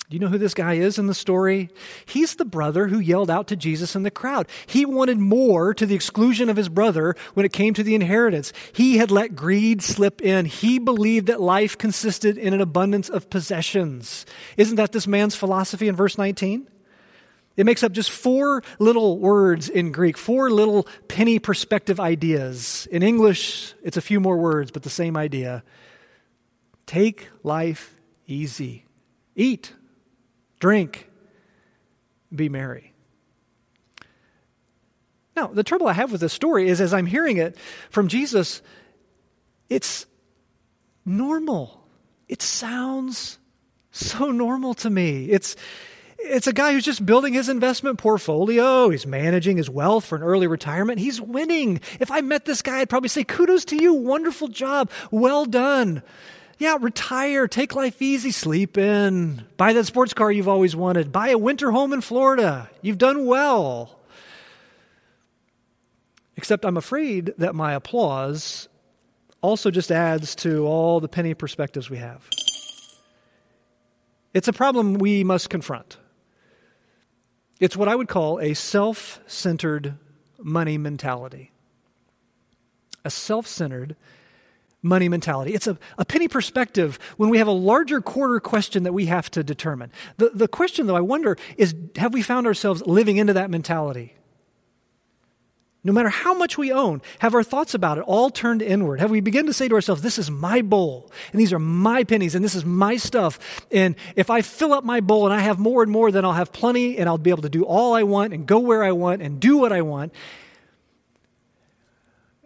Do 0.08 0.14
you 0.14 0.20
know 0.20 0.28
who 0.28 0.38
this 0.38 0.54
guy 0.54 0.74
is 0.74 1.00
in 1.00 1.08
the 1.08 1.14
story? 1.14 1.68
He's 2.04 2.36
the 2.36 2.44
brother 2.44 2.86
who 2.86 3.00
yelled 3.00 3.28
out 3.28 3.48
to 3.48 3.56
Jesus 3.56 3.96
in 3.96 4.04
the 4.04 4.10
crowd. 4.10 4.46
He 4.66 4.86
wanted 4.86 5.18
more 5.18 5.74
to 5.74 5.84
the 5.84 5.96
exclusion 5.96 6.48
of 6.48 6.56
his 6.56 6.68
brother 6.68 7.16
when 7.34 7.44
it 7.44 7.52
came 7.52 7.74
to 7.74 7.82
the 7.82 7.96
inheritance. 7.96 8.52
He 8.72 8.98
had 8.98 9.10
let 9.10 9.34
greed 9.34 9.82
slip 9.82 10.22
in. 10.22 10.46
He 10.46 10.78
believed 10.78 11.26
that 11.26 11.40
life 11.40 11.76
consisted 11.76 12.38
in 12.38 12.54
an 12.54 12.60
abundance 12.60 13.08
of 13.08 13.30
possessions. 13.30 14.24
Isn't 14.56 14.76
that 14.76 14.92
this 14.92 15.08
man's 15.08 15.34
philosophy 15.34 15.88
in 15.88 15.96
verse 15.96 16.16
19? 16.16 16.68
It 17.56 17.66
makes 17.66 17.82
up 17.82 17.90
just 17.90 18.10
four 18.10 18.62
little 18.78 19.18
words 19.18 19.68
in 19.68 19.90
Greek, 19.90 20.16
four 20.16 20.50
little 20.50 20.86
penny 21.08 21.40
perspective 21.40 21.98
ideas. 21.98 22.86
In 22.92 23.02
English, 23.02 23.74
it's 23.82 23.96
a 23.96 24.02
few 24.02 24.20
more 24.20 24.36
words, 24.36 24.70
but 24.70 24.84
the 24.84 24.90
same 24.90 25.16
idea. 25.16 25.64
Take 26.84 27.28
life 27.42 27.98
easy. 28.28 28.84
Eat, 29.34 29.72
drink, 30.66 31.08
be 32.34 32.48
merry. 32.48 32.92
Now, 35.36 35.46
the 35.46 35.62
trouble 35.62 35.86
I 35.86 35.92
have 35.92 36.10
with 36.10 36.20
this 36.20 36.32
story 36.32 36.68
is 36.68 36.80
as 36.80 36.92
I'm 36.92 37.06
hearing 37.06 37.36
it 37.36 37.56
from 37.88 38.08
Jesus, 38.08 38.62
it's 39.70 40.06
normal. 41.04 41.86
It 42.26 42.42
sounds 42.42 43.38
so 43.92 44.32
normal 44.32 44.74
to 44.74 44.90
me. 44.90 45.26
It's 45.26 45.54
it's 46.18 46.48
a 46.48 46.52
guy 46.52 46.72
who's 46.72 46.84
just 46.84 47.06
building 47.06 47.34
his 47.34 47.48
investment 47.48 47.98
portfolio. 47.98 48.88
He's 48.88 49.06
managing 49.06 49.58
his 49.58 49.70
wealth 49.70 50.04
for 50.04 50.16
an 50.16 50.24
early 50.24 50.48
retirement. 50.48 50.98
He's 50.98 51.20
winning. 51.20 51.80
If 52.00 52.10
I 52.10 52.22
met 52.22 52.44
this 52.44 52.60
guy, 52.60 52.80
I'd 52.80 52.90
probably 52.90 53.10
say, 53.10 53.22
kudos 53.22 53.66
to 53.66 53.80
you. 53.80 53.94
Wonderful 53.94 54.48
job. 54.48 54.90
Well 55.12 55.44
done. 55.46 56.02
Yeah, 56.58 56.78
retire. 56.80 57.46
Take 57.48 57.74
life 57.74 58.00
easy. 58.00 58.30
Sleep 58.30 58.78
in. 58.78 59.44
Buy 59.56 59.72
that 59.74 59.86
sports 59.86 60.14
car 60.14 60.32
you've 60.32 60.48
always 60.48 60.74
wanted. 60.74 61.12
Buy 61.12 61.28
a 61.28 61.38
winter 61.38 61.70
home 61.70 61.92
in 61.92 62.00
Florida. 62.00 62.70
You've 62.80 62.98
done 62.98 63.26
well. 63.26 63.98
Except 66.36 66.64
I'm 66.64 66.76
afraid 66.76 67.34
that 67.38 67.54
my 67.54 67.74
applause 67.74 68.68
also 69.42 69.70
just 69.70 69.92
adds 69.92 70.34
to 70.36 70.66
all 70.66 71.00
the 71.00 71.08
penny 71.08 71.34
perspectives 71.34 71.90
we 71.90 71.98
have. 71.98 72.28
It's 74.32 74.48
a 74.48 74.52
problem 74.52 74.94
we 74.94 75.24
must 75.24 75.50
confront. 75.50 75.96
It's 77.58 77.76
what 77.76 77.88
I 77.88 77.94
would 77.94 78.08
call 78.08 78.38
a 78.38 78.54
self 78.54 79.20
centered 79.26 79.94
money 80.38 80.76
mentality. 80.76 81.52
A 83.04 83.10
self 83.10 83.46
centered 83.46 83.96
money 84.86 85.08
mentality. 85.08 85.52
It's 85.54 85.66
a, 85.66 85.78
a 85.98 86.04
penny 86.04 86.28
perspective 86.28 86.98
when 87.16 87.28
we 87.28 87.38
have 87.38 87.46
a 87.46 87.52
larger 87.52 88.00
quarter 88.00 88.40
question 88.40 88.84
that 88.84 88.92
we 88.92 89.06
have 89.06 89.30
to 89.32 89.44
determine. 89.44 89.90
The, 90.16 90.30
the 90.30 90.48
question, 90.48 90.86
though, 90.86 90.96
I 90.96 91.00
wonder 91.00 91.36
is 91.56 91.74
have 91.96 92.14
we 92.14 92.22
found 92.22 92.46
ourselves 92.46 92.86
living 92.86 93.18
into 93.18 93.34
that 93.34 93.50
mentality? 93.50 94.16
no 95.86 95.92
matter 95.92 96.08
how 96.08 96.34
much 96.34 96.58
we 96.58 96.72
own, 96.72 97.00
have 97.20 97.32
our 97.32 97.44
thoughts 97.44 97.72
about 97.72 97.96
it 97.96 98.00
all 98.00 98.28
turned 98.28 98.60
inward? 98.60 98.98
Have 98.98 99.12
we 99.12 99.20
begin 99.20 99.46
to 99.46 99.52
say 99.52 99.68
to 99.68 99.74
ourselves, 99.76 100.02
this 100.02 100.18
is 100.18 100.28
my 100.28 100.60
bowl, 100.60 101.12
and 101.30 101.40
these 101.40 101.52
are 101.52 101.60
my 101.60 102.02
pennies, 102.02 102.34
and 102.34 102.44
this 102.44 102.56
is 102.56 102.64
my 102.64 102.96
stuff, 102.96 103.38
and 103.70 103.94
if 104.16 104.28
I 104.28 104.42
fill 104.42 104.72
up 104.72 104.82
my 104.82 105.00
bowl 105.00 105.26
and 105.26 105.32
I 105.34 105.38
have 105.38 105.60
more 105.60 105.84
and 105.84 105.92
more, 105.92 106.10
then 106.10 106.24
I'll 106.24 106.32
have 106.32 106.52
plenty, 106.52 106.98
and 106.98 107.08
I'll 107.08 107.18
be 107.18 107.30
able 107.30 107.42
to 107.42 107.48
do 107.48 107.62
all 107.62 107.94
I 107.94 108.02
want, 108.02 108.34
and 108.34 108.46
go 108.46 108.58
where 108.58 108.82
I 108.82 108.90
want, 108.90 109.22
and 109.22 109.38
do 109.38 109.58
what 109.58 109.72
I 109.72 109.82
want. 109.82 110.12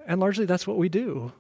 And 0.07 0.21
largely 0.21 0.45
that's 0.45 0.67
what 0.67 0.77
we 0.77 0.91
do. 0.91 1.33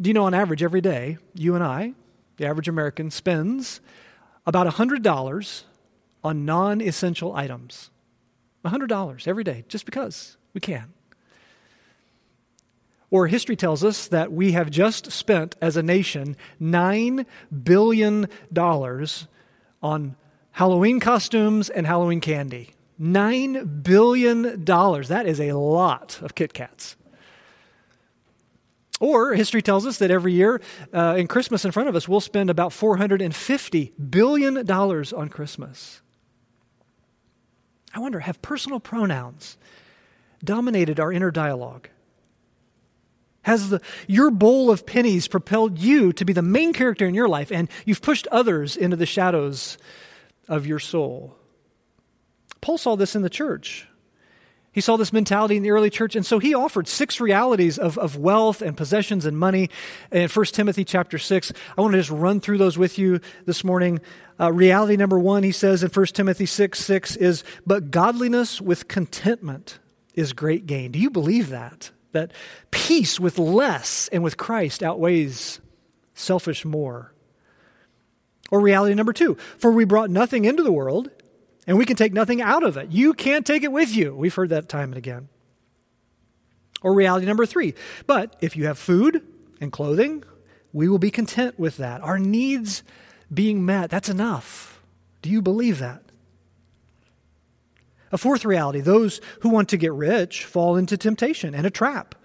Do 0.00 0.08
you 0.08 0.14
know, 0.14 0.24
on 0.24 0.34
average, 0.34 0.62
every 0.62 0.80
day, 0.80 1.18
you 1.34 1.54
and 1.54 1.62
I, 1.62 1.92
the 2.38 2.46
average 2.46 2.68
American, 2.68 3.10
spends 3.10 3.80
about 4.46 4.66
$100 4.66 5.62
on 6.24 6.44
non 6.44 6.80
essential 6.80 7.34
items. 7.34 7.90
$100 8.64 9.28
every 9.28 9.44
day, 9.44 9.64
just 9.68 9.84
because 9.84 10.36
we 10.54 10.60
can. 10.60 10.92
Or 13.10 13.26
history 13.26 13.56
tells 13.56 13.82
us 13.82 14.06
that 14.08 14.32
we 14.32 14.52
have 14.52 14.70
just 14.70 15.10
spent 15.10 15.56
as 15.60 15.76
a 15.76 15.82
nation 15.82 16.36
$9 16.62 17.26
billion 17.64 18.28
on 19.82 20.16
Halloween 20.52 21.00
costumes 21.00 21.68
and 21.70 21.86
Halloween 21.86 22.20
candy. 22.20 22.70
$9 23.00 23.82
billion. 23.82 24.64
That 24.64 25.24
is 25.26 25.40
a 25.40 25.52
lot 25.52 26.20
of 26.22 26.34
Kit 26.34 26.52
Kats. 26.52 26.96
Or 29.00 29.34
history 29.34 29.62
tells 29.62 29.86
us 29.86 29.96
that 29.98 30.10
every 30.10 30.34
year 30.34 30.60
uh, 30.92 31.16
in 31.18 31.26
Christmas 31.26 31.64
in 31.64 31.72
front 31.72 31.88
of 31.88 31.96
us, 31.96 32.06
we'll 32.06 32.20
spend 32.20 32.50
about 32.50 32.70
$450 32.70 33.92
billion 34.10 34.70
on 34.70 35.28
Christmas. 35.30 36.02
I 37.94 37.98
wonder, 37.98 38.20
have 38.20 38.40
personal 38.42 38.78
pronouns 38.78 39.56
dominated 40.44 41.00
our 41.00 41.10
inner 41.10 41.30
dialogue? 41.30 41.88
Has 43.42 43.70
the, 43.70 43.80
your 44.06 44.30
bowl 44.30 44.70
of 44.70 44.84
pennies 44.84 45.26
propelled 45.26 45.78
you 45.78 46.12
to 46.12 46.24
be 46.26 46.34
the 46.34 46.42
main 46.42 46.74
character 46.74 47.06
in 47.06 47.14
your 47.14 47.28
life 47.28 47.50
and 47.50 47.68
you've 47.86 48.02
pushed 48.02 48.26
others 48.28 48.76
into 48.76 48.96
the 48.96 49.06
shadows 49.06 49.78
of 50.46 50.66
your 50.66 50.78
soul? 50.78 51.36
Paul 52.60 52.76
saw 52.76 52.96
this 52.96 53.16
in 53.16 53.22
the 53.22 53.30
church. 53.30 53.88
He 54.80 54.82
saw 54.82 54.96
this 54.96 55.12
mentality 55.12 55.58
in 55.58 55.62
the 55.62 55.72
early 55.72 55.90
church, 55.90 56.16
and 56.16 56.24
so 56.24 56.38
he 56.38 56.54
offered 56.54 56.88
six 56.88 57.20
realities 57.20 57.76
of, 57.76 57.98
of 57.98 58.16
wealth 58.16 58.62
and 58.62 58.74
possessions 58.74 59.26
and 59.26 59.36
money 59.36 59.68
in 60.10 60.26
1 60.26 60.46
Timothy 60.46 60.86
chapter 60.86 61.18
6. 61.18 61.52
I 61.76 61.80
want 61.82 61.92
to 61.92 61.98
just 61.98 62.08
run 62.08 62.40
through 62.40 62.56
those 62.56 62.78
with 62.78 62.98
you 62.98 63.20
this 63.44 63.62
morning. 63.62 64.00
Uh, 64.40 64.50
reality 64.50 64.96
number 64.96 65.18
one, 65.18 65.42
he 65.42 65.52
says 65.52 65.82
in 65.82 65.90
1 65.90 66.06
Timothy 66.06 66.46
6 66.46 66.78
6 66.78 67.16
is, 67.16 67.44
But 67.66 67.90
godliness 67.90 68.58
with 68.58 68.88
contentment 68.88 69.80
is 70.14 70.32
great 70.32 70.64
gain. 70.64 70.92
Do 70.92 70.98
you 70.98 71.10
believe 71.10 71.50
that? 71.50 71.90
That 72.12 72.32
peace 72.70 73.20
with 73.20 73.38
less 73.38 74.08
and 74.08 74.24
with 74.24 74.38
Christ 74.38 74.82
outweighs 74.82 75.60
selfish 76.14 76.64
more. 76.64 77.12
Or 78.50 78.60
reality 78.60 78.94
number 78.94 79.12
two, 79.12 79.36
for 79.58 79.72
we 79.72 79.84
brought 79.84 80.08
nothing 80.08 80.46
into 80.46 80.62
the 80.62 80.72
world 80.72 81.10
and 81.70 81.78
we 81.78 81.86
can 81.86 81.94
take 81.94 82.12
nothing 82.12 82.42
out 82.42 82.64
of 82.64 82.76
it. 82.76 82.90
You 82.90 83.14
can't 83.14 83.46
take 83.46 83.62
it 83.62 83.70
with 83.70 83.94
you. 83.94 84.12
We've 84.12 84.34
heard 84.34 84.48
that 84.48 84.68
time 84.68 84.88
and 84.88 84.96
again. 84.96 85.28
Or 86.82 86.92
reality 86.92 87.26
number 87.26 87.46
three. 87.46 87.74
But 88.08 88.34
if 88.40 88.56
you 88.56 88.66
have 88.66 88.76
food 88.76 89.22
and 89.60 89.70
clothing, 89.70 90.24
we 90.72 90.88
will 90.88 90.98
be 90.98 91.12
content 91.12 91.60
with 91.60 91.76
that. 91.76 92.02
Our 92.02 92.18
needs 92.18 92.82
being 93.32 93.64
met, 93.64 93.88
that's 93.88 94.08
enough. 94.08 94.82
Do 95.22 95.30
you 95.30 95.40
believe 95.40 95.78
that? 95.78 96.02
A 98.10 98.18
fourth 98.18 98.44
reality 98.44 98.80
those 98.80 99.20
who 99.42 99.48
want 99.48 99.68
to 99.68 99.76
get 99.76 99.92
rich 99.92 100.44
fall 100.44 100.76
into 100.76 100.96
temptation 100.96 101.54
and 101.54 101.64
a 101.64 101.70
trap 101.70 102.16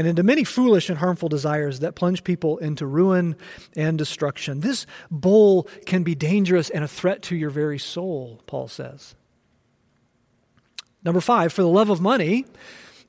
and 0.00 0.08
into 0.08 0.22
many 0.22 0.44
foolish 0.44 0.88
and 0.88 0.96
harmful 0.96 1.28
desires 1.28 1.80
that 1.80 1.94
plunge 1.94 2.24
people 2.24 2.56
into 2.56 2.86
ruin 2.86 3.36
and 3.76 3.98
destruction. 3.98 4.60
This 4.60 4.86
bowl 5.10 5.68
can 5.84 6.04
be 6.04 6.14
dangerous 6.14 6.70
and 6.70 6.82
a 6.82 6.88
threat 6.88 7.20
to 7.24 7.36
your 7.36 7.50
very 7.50 7.78
soul, 7.78 8.40
Paul 8.46 8.66
says. 8.66 9.14
Number 11.04 11.20
five, 11.20 11.52
for 11.52 11.60
the 11.60 11.68
love 11.68 11.90
of 11.90 12.00
money 12.00 12.46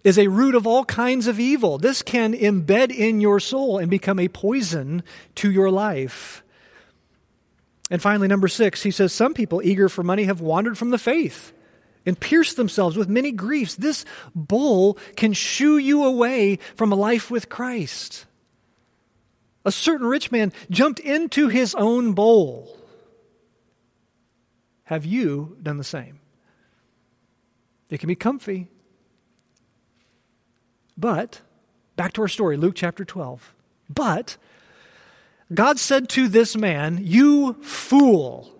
is 0.04 0.20
a 0.20 0.28
root 0.28 0.54
of 0.54 0.68
all 0.68 0.84
kinds 0.84 1.28
of 1.28 1.40
evil. 1.40 1.78
This 1.78 2.02
can 2.02 2.34
embed 2.34 2.94
in 2.94 3.22
your 3.22 3.40
soul 3.40 3.78
and 3.78 3.90
become 3.90 4.20
a 4.20 4.28
poison 4.28 5.02
to 5.36 5.50
your 5.50 5.72
life. 5.72 6.44
And 7.90 8.02
finally, 8.02 8.28
number 8.28 8.50
six, 8.50 8.84
he 8.84 8.92
says, 8.92 9.14
Some 9.14 9.34
people 9.34 9.62
eager 9.64 9.88
for 9.88 10.04
money 10.04 10.26
have 10.26 10.42
wandered 10.42 10.78
from 10.78 10.90
the 10.90 10.98
faith 10.98 11.54
and 12.06 12.20
pierce 12.20 12.54
themselves 12.54 12.98
with 12.98 13.10
many 13.10 13.32
griefs. 13.32 13.76
This 13.76 14.06
bowl 14.34 14.98
can 15.16 15.34
shoo 15.34 15.78
you 15.78 16.04
away 16.04 16.58
from 16.76 16.92
a 16.92 16.96
life 16.96 17.30
with 17.30 17.50
Christ. 17.50 18.26
A 19.64 19.72
certain 19.72 20.08
rich 20.08 20.32
man 20.32 20.52
jumped 20.70 21.00
into 21.00 21.48
his 21.48 21.76
own 21.76 22.14
bowl. 22.14 22.78
Have 24.86 25.06
you 25.06 25.58
done 25.62 25.78
the 25.78 25.84
same? 25.84 26.20
It 27.90 28.00
can 28.00 28.08
be 28.08 28.16
comfy. 28.16 28.68
But, 30.98 31.42
back 31.96 32.14
to 32.14 32.22
our 32.22 32.28
story, 32.28 32.58
Luke 32.58 32.76
chapter 32.76 33.06
12. 33.06 33.54
But, 33.90 34.38
God 35.54 35.80
said 35.80 36.10
to 36.10 36.28
this 36.28 36.56
man, 36.56 37.00
You 37.02 37.54
fool. 37.62 38.52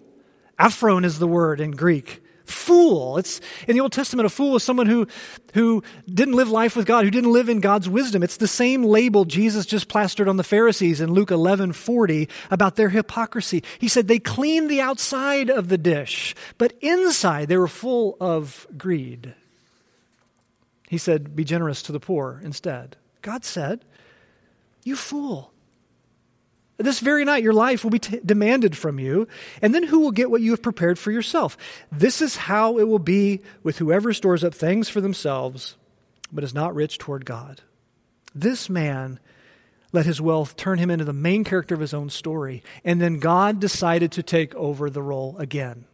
Aphron 0.60 1.04
is 1.04 1.18
the 1.18 1.28
word 1.28 1.60
in 1.60 1.72
Greek 1.72 2.22
fool. 2.52 3.18
It's 3.18 3.42
in 3.68 3.76
the 3.76 3.82
Old 3.82 3.92
Testament, 3.92 4.26
a 4.26 4.30
fool 4.30 4.56
is 4.56 4.64
someone 4.64 4.88
who, 4.88 5.08
who 5.54 5.84
didn't 6.08 6.36
live 6.36 6.50
life 6.50 6.76
with 6.76 6.86
God, 6.86 7.06
who 7.06 7.12
didn't 7.12 7.32
live 7.32 7.50
in 7.50 7.60
God's 7.60 7.90
wisdom. 7.90 8.24
It's 8.24 8.38
the 8.38 8.48
same 8.48 8.84
label 8.84 9.26
Jesus 9.26 9.66
just 9.66 9.88
plastered 9.88 10.28
on 10.28 10.38
the 10.38 10.44
Pharisees 10.44 11.02
in 11.02 11.12
Luke 11.14 11.32
11 11.32 11.74
40 11.74 12.30
about 12.50 12.76
their 12.76 12.90
hypocrisy. 12.90 13.64
He 13.80 13.88
said 13.88 14.08
they 14.08 14.20
cleaned 14.20 14.70
the 14.70 14.82
outside 14.82 15.50
of 15.50 15.70
the 15.70 15.78
dish, 15.78 16.36
but 16.58 16.74
inside 16.82 17.48
they 17.48 17.58
were 17.58 17.68
full 17.68 18.18
of 18.20 18.68
greed. 18.78 19.34
He 20.90 20.98
said, 20.98 21.36
Be 21.36 21.46
generous 21.46 21.82
to 21.84 21.94
the 21.94 22.02
poor 22.02 22.42
instead. 22.44 22.98
God 23.22 23.46
said, 23.46 23.86
You 24.84 24.98
fool. 24.98 25.54
This 26.84 27.00
very 27.00 27.26
night, 27.26 27.44
your 27.44 27.54
life 27.54 27.84
will 27.84 27.92
be 27.92 28.00
t- 28.00 28.20
demanded 28.26 28.78
from 28.78 29.00
you, 29.00 29.28
and 29.62 29.74
then 29.74 29.84
who 29.84 30.00
will 30.00 30.12
get 30.12 30.32
what 30.32 30.42
you 30.42 30.52
have 30.52 30.62
prepared 30.62 31.00
for 31.00 31.12
yourself? 31.12 31.58
This 31.92 32.22
is 32.22 32.36
how 32.36 32.78
it 32.78 32.88
will 32.88 33.00
be 33.00 33.42
with 33.64 33.78
whoever 33.78 34.14
stores 34.14 34.44
up 34.44 34.54
things 34.54 34.90
for 34.90 35.02
themselves, 35.02 35.76
but 36.32 36.44
is 36.44 36.54
not 36.54 36.76
rich 36.76 36.98
toward 36.98 37.26
God. 37.26 37.62
This 38.34 38.70
man 38.70 39.20
let 39.92 40.06
his 40.06 40.22
wealth 40.22 40.56
turn 40.56 40.78
him 40.80 40.90
into 40.90 41.06
the 41.06 41.14
main 41.14 41.44
character 41.44 41.76
of 41.76 41.82
his 41.82 41.94
own 41.94 42.10
story, 42.10 42.64
and 42.84 43.02
then 43.02 43.20
God 43.20 43.60
decided 43.60 44.12
to 44.14 44.24
take 44.24 44.56
over 44.56 44.90
the 44.90 45.02
role 45.02 45.36
again. 45.38 45.86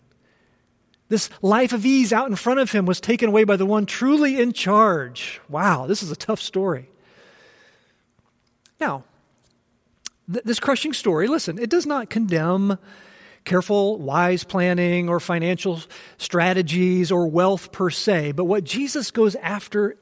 This 1.10 1.30
life 1.42 1.72
of 1.72 1.86
ease 1.86 2.12
out 2.12 2.30
in 2.30 2.36
front 2.36 2.60
of 2.60 2.72
him 2.72 2.86
was 2.86 3.00
taken 3.00 3.30
away 3.30 3.44
by 3.46 3.56
the 3.56 3.66
one 3.66 3.86
truly 3.86 4.40
in 4.40 4.52
charge. 4.54 5.40
Wow, 5.48 5.88
this 5.88 6.04
is 6.04 6.12
a 6.12 6.18
tough 6.18 6.42
story. 6.42 6.90
Now, 8.80 9.06
th- 10.32 10.44
this 10.44 10.60
crushing 10.60 10.94
story, 10.94 11.28
listen, 11.28 11.60
it 11.60 11.70
does 11.70 11.86
not 11.86 12.10
condemn 12.10 12.78
careful, 13.46 13.98
wise 13.98 14.44
planning 14.44 15.08
or 15.08 15.20
financial 15.20 15.82
strategies 16.18 17.12
or 17.12 17.28
wealth 17.28 17.72
per 17.72 17.90
se, 17.90 18.34
but 18.34 18.46
what 18.46 18.64
Jesus 18.64 19.10
goes 19.10 19.36
after 19.36 19.98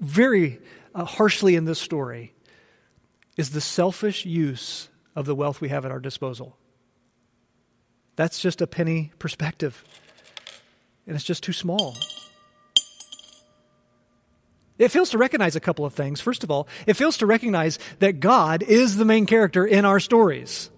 very 0.00 0.58
uh, 0.94 1.04
harshly 1.04 1.56
in 1.56 1.66
this 1.66 1.78
story 1.78 2.32
is 3.36 3.50
the 3.50 3.60
selfish 3.60 4.24
use 4.24 4.88
of 5.14 5.26
the 5.26 5.34
wealth 5.34 5.60
we 5.60 5.68
have 5.68 5.84
at 5.84 5.90
our 5.90 6.00
disposal. 6.00 6.56
That's 8.16 8.40
just 8.40 8.62
a 8.62 8.66
penny 8.66 9.12
perspective, 9.18 9.84
and 11.06 11.14
it's 11.14 11.24
just 11.24 11.42
too 11.42 11.52
small. 11.52 11.94
It 14.78 14.90
fails 14.90 15.10
to 15.10 15.18
recognize 15.18 15.56
a 15.56 15.60
couple 15.60 15.84
of 15.84 15.94
things. 15.94 16.20
First 16.20 16.44
of 16.44 16.50
all, 16.50 16.68
it 16.86 16.94
fails 16.94 17.16
to 17.18 17.26
recognize 17.26 17.78
that 18.00 18.20
God 18.20 18.62
is 18.62 18.96
the 18.96 19.04
main 19.04 19.26
character 19.26 19.66
in 19.66 19.84
our 19.84 20.00
stories. 20.00 20.70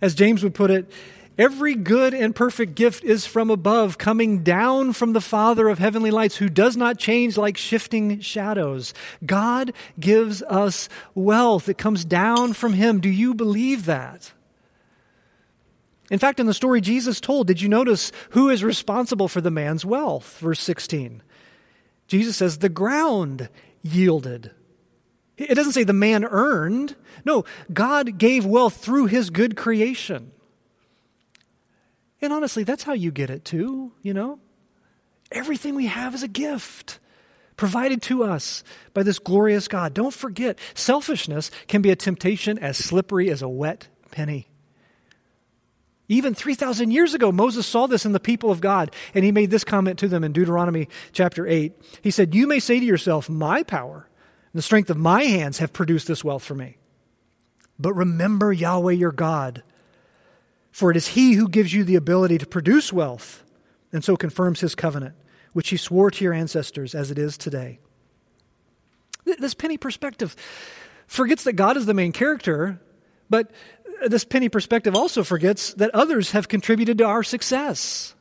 As 0.00 0.14
James 0.14 0.42
would 0.42 0.54
put 0.54 0.70
it, 0.70 0.90
every 1.36 1.74
good 1.76 2.12
and 2.12 2.34
perfect 2.34 2.74
gift 2.74 3.04
is 3.04 3.24
from 3.24 3.50
above, 3.50 3.98
coming 3.98 4.42
down 4.42 4.92
from 4.92 5.12
the 5.12 5.20
Father 5.20 5.68
of 5.68 5.78
heavenly 5.78 6.10
lights, 6.10 6.36
who 6.36 6.48
does 6.48 6.76
not 6.76 6.98
change 6.98 7.36
like 7.36 7.56
shifting 7.56 8.20
shadows. 8.20 8.94
God 9.24 9.72
gives 9.98 10.42
us 10.42 10.88
wealth, 11.14 11.68
it 11.68 11.78
comes 11.78 12.04
down 12.04 12.52
from 12.52 12.72
Him. 12.72 13.00
Do 13.00 13.08
you 13.08 13.34
believe 13.34 13.84
that? 13.86 14.32
In 16.10 16.18
fact, 16.18 16.40
in 16.40 16.46
the 16.46 16.54
story 16.54 16.80
Jesus 16.80 17.20
told, 17.20 17.46
did 17.46 17.60
you 17.60 17.68
notice 17.68 18.12
who 18.30 18.48
is 18.48 18.64
responsible 18.64 19.28
for 19.28 19.40
the 19.40 19.50
man's 19.50 19.84
wealth? 19.84 20.38
Verse 20.40 20.60
16. 20.60 21.22
Jesus 22.08 22.36
says 22.36 22.58
the 22.58 22.68
ground 22.68 23.48
yielded. 23.82 24.50
It 25.36 25.54
doesn't 25.54 25.74
say 25.74 25.84
the 25.84 25.92
man 25.92 26.24
earned. 26.24 26.96
No, 27.24 27.44
God 27.72 28.18
gave 28.18 28.44
wealth 28.44 28.78
through 28.78 29.06
his 29.06 29.30
good 29.30 29.56
creation. 29.56 30.32
And 32.20 32.32
honestly, 32.32 32.64
that's 32.64 32.82
how 32.82 32.94
you 32.94 33.12
get 33.12 33.30
it 33.30 33.44
too, 33.44 33.92
you 34.02 34.12
know? 34.12 34.40
Everything 35.30 35.74
we 35.74 35.86
have 35.86 36.14
is 36.14 36.22
a 36.22 36.28
gift 36.28 36.98
provided 37.56 38.02
to 38.02 38.24
us 38.24 38.64
by 38.94 39.02
this 39.02 39.18
glorious 39.18 39.68
God. 39.68 39.94
Don't 39.94 40.14
forget, 40.14 40.58
selfishness 40.74 41.50
can 41.68 41.82
be 41.82 41.90
a 41.90 41.96
temptation 41.96 42.58
as 42.58 42.76
slippery 42.76 43.30
as 43.30 43.42
a 43.42 43.48
wet 43.48 43.88
penny. 44.10 44.48
Even 46.08 46.34
3,000 46.34 46.90
years 46.90 47.12
ago, 47.12 47.30
Moses 47.30 47.66
saw 47.66 47.86
this 47.86 48.06
in 48.06 48.12
the 48.12 48.20
people 48.20 48.50
of 48.50 48.62
God, 48.62 48.94
and 49.14 49.24
he 49.24 49.32
made 49.32 49.50
this 49.50 49.64
comment 49.64 49.98
to 49.98 50.08
them 50.08 50.24
in 50.24 50.32
Deuteronomy 50.32 50.88
chapter 51.12 51.46
8. 51.46 51.72
He 52.02 52.10
said, 52.10 52.34
You 52.34 52.46
may 52.46 52.60
say 52.60 52.80
to 52.80 52.86
yourself, 52.86 53.28
My 53.28 53.62
power 53.62 54.08
and 54.52 54.58
the 54.58 54.62
strength 54.62 54.88
of 54.88 54.96
my 54.96 55.24
hands 55.24 55.58
have 55.58 55.74
produced 55.74 56.08
this 56.08 56.24
wealth 56.24 56.42
for 56.42 56.54
me. 56.54 56.78
But 57.78 57.92
remember 57.92 58.52
Yahweh 58.52 58.94
your 58.94 59.12
God, 59.12 59.62
for 60.72 60.90
it 60.90 60.96
is 60.96 61.08
he 61.08 61.34
who 61.34 61.48
gives 61.48 61.74
you 61.74 61.84
the 61.84 61.96
ability 61.96 62.38
to 62.38 62.46
produce 62.46 62.90
wealth, 62.92 63.44
and 63.92 64.02
so 64.02 64.16
confirms 64.16 64.60
his 64.60 64.74
covenant, 64.74 65.14
which 65.52 65.68
he 65.68 65.76
swore 65.76 66.10
to 66.10 66.24
your 66.24 66.32
ancestors 66.32 66.94
as 66.94 67.10
it 67.10 67.18
is 67.18 67.36
today. 67.36 67.80
This 69.24 69.54
penny 69.54 69.76
perspective 69.76 70.34
forgets 71.06 71.44
that 71.44 71.52
God 71.54 71.76
is 71.76 71.84
the 71.84 71.94
main 71.94 72.12
character, 72.12 72.80
but 73.28 73.50
this 74.06 74.24
penny 74.24 74.48
perspective 74.48 74.94
also 74.94 75.24
forgets 75.24 75.74
that 75.74 75.94
others 75.94 76.32
have 76.32 76.48
contributed 76.48 76.98
to 76.98 77.04
our 77.04 77.22
success. 77.22 78.14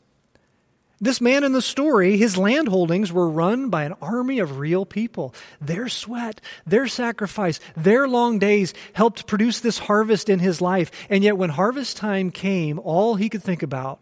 This 0.99 1.21
man 1.21 1.43
in 1.43 1.51
the 1.51 1.61
story, 1.61 2.17
his 2.17 2.37
land 2.37 2.67
holdings 2.67 3.13
were 3.13 3.29
run 3.29 3.69
by 3.69 3.83
an 3.83 3.93
army 4.01 4.39
of 4.39 4.57
real 4.57 4.83
people. 4.83 5.33
Their 5.61 5.89
sweat, 5.89 6.41
their 6.65 6.87
sacrifice, 6.87 7.59
their 7.75 8.07
long 8.07 8.39
days 8.39 8.73
helped 8.93 9.27
produce 9.27 9.59
this 9.59 9.77
harvest 9.77 10.27
in 10.27 10.39
his 10.39 10.59
life. 10.59 10.89
And 11.07 11.23
yet, 11.23 11.37
when 11.37 11.51
harvest 11.51 11.97
time 11.97 12.31
came, 12.31 12.79
all 12.79 13.13
he 13.13 13.29
could 13.29 13.43
think 13.43 13.61
about 13.61 14.01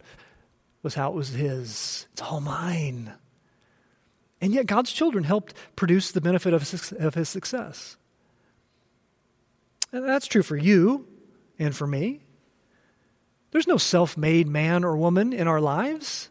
was 0.84 0.96
how 0.96 1.10
it 1.10 1.16
was 1.16 1.30
his. 1.30 2.08
It's 2.14 2.22
all 2.22 2.40
mine. 2.40 3.12
And 4.40 4.54
yet, 4.54 4.66
God's 4.66 4.94
children 4.94 5.26
helped 5.26 5.54
produce 5.76 6.14
the 6.14 6.22
benefit 6.22 6.54
of 6.54 7.14
his 7.16 7.28
success. 7.28 7.98
And 9.92 10.08
that's 10.08 10.28
true 10.28 10.44
for 10.44 10.56
you 10.56 11.08
and 11.60 11.76
for 11.76 11.88
me. 11.88 12.22
There's 13.52 13.68
no 13.68 13.78
self 13.78 14.18
made 14.18 14.48
man 14.48 14.84
or 14.84 14.98
woman 14.98 15.34
in 15.34 15.48
our 15.48 15.62
lives. 15.62 16.30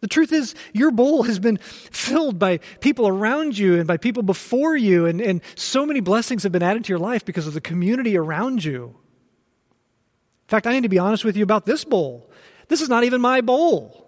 The 0.00 0.08
truth 0.08 0.32
is, 0.32 0.54
your 0.72 0.90
bowl 0.90 1.24
has 1.24 1.38
been 1.38 1.58
filled 1.58 2.38
by 2.38 2.58
people 2.80 3.06
around 3.06 3.56
you 3.58 3.78
and 3.78 3.86
by 3.86 3.98
people 3.98 4.22
before 4.22 4.74
you, 4.74 5.04
and, 5.06 5.20
and 5.20 5.42
so 5.54 5.84
many 5.84 6.00
blessings 6.00 6.42
have 6.42 6.52
been 6.52 6.62
added 6.62 6.84
to 6.84 6.88
your 6.88 6.98
life 6.98 7.24
because 7.24 7.46
of 7.46 7.52
the 7.52 7.60
community 7.60 8.16
around 8.16 8.64
you. 8.64 8.84
In 8.84 10.48
fact, 10.48 10.66
I 10.66 10.72
need 10.72 10.84
to 10.84 10.88
be 10.88 10.98
honest 10.98 11.24
with 11.24 11.36
you 11.36 11.42
about 11.42 11.66
this 11.66 11.84
bowl. 11.84 12.30
This 12.68 12.80
is 12.80 12.88
not 12.88 13.04
even 13.04 13.20
my 13.20 13.42
bowl. 13.42 14.06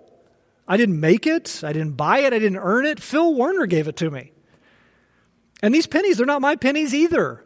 I 0.67 0.77
didn't 0.79 0.99
make 0.99 1.27
it, 1.27 1.63
I 1.63 1.73
didn't 1.73 1.97
buy 1.97 2.21
it, 2.21 2.33
I 2.33 2.39
didn't 2.39 2.59
earn 2.59 2.87
it. 2.87 2.99
Phil 3.01 3.35
Warner 3.35 3.67
gave 3.67 3.87
it 3.87 3.97
to 3.97 4.11
me. 4.11 4.33
And 5.63 5.75
these 5.75 5.87
pennies, 5.87 6.17
they're 6.17 6.27
not 6.27 6.41
my 6.41 6.57
pennies 6.57 6.95
either. 6.95 7.45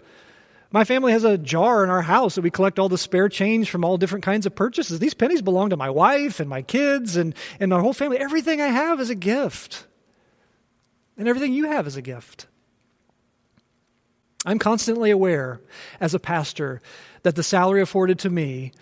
My 0.73 0.85
family 0.85 1.13
has 1.13 1.25
a 1.25 1.39
jar 1.39 1.85
in 1.85 1.91
our 1.91 2.03
house 2.03 2.35
that 2.35 2.43
we 2.43 2.51
collect 2.51 2.79
all 2.79 2.89
the 2.89 2.99
spare 2.99 3.29
change 3.29 3.71
from 3.71 3.85
all 3.85 3.97
different 3.97 4.25
kinds 4.25 4.47
of 4.47 4.55
purchases. 4.55 4.99
These 4.99 5.15
pennies 5.15 5.43
belong 5.43 5.71
to 5.71 5.77
my 5.77 5.91
wife 5.91 6.41
and 6.41 6.51
my 6.51 6.63
kids 6.63 7.17
and, 7.17 7.35
and 7.61 7.73
our 7.73 7.81
whole 7.81 7.93
family. 7.93 8.19
Everything 8.19 8.61
I 8.61 8.69
have 8.69 9.01
is 9.01 9.11
a 9.11 9.15
gift. 9.15 9.87
And 11.17 11.29
everything 11.29 11.53
you 11.53 11.67
have 11.67 11.87
is 11.87 11.97
a 11.97 12.03
gift. 12.03 12.47
I'm 14.45 14.59
constantly 14.59 15.11
aware 15.11 15.61
as 16.01 16.15
a 16.15 16.21
pastor 16.21 16.81
that 17.23 17.37
the 17.37 17.43
salary 17.43 17.81
afforded 17.81 18.19
to 18.21 18.31
me 18.31 18.73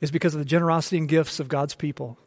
is 0.00 0.10
because 0.10 0.34
of 0.34 0.38
the 0.38 0.44
generosity 0.44 0.98
and 0.98 1.08
gifts 1.08 1.40
of 1.40 1.48
God's 1.48 1.74
people. 1.74 2.18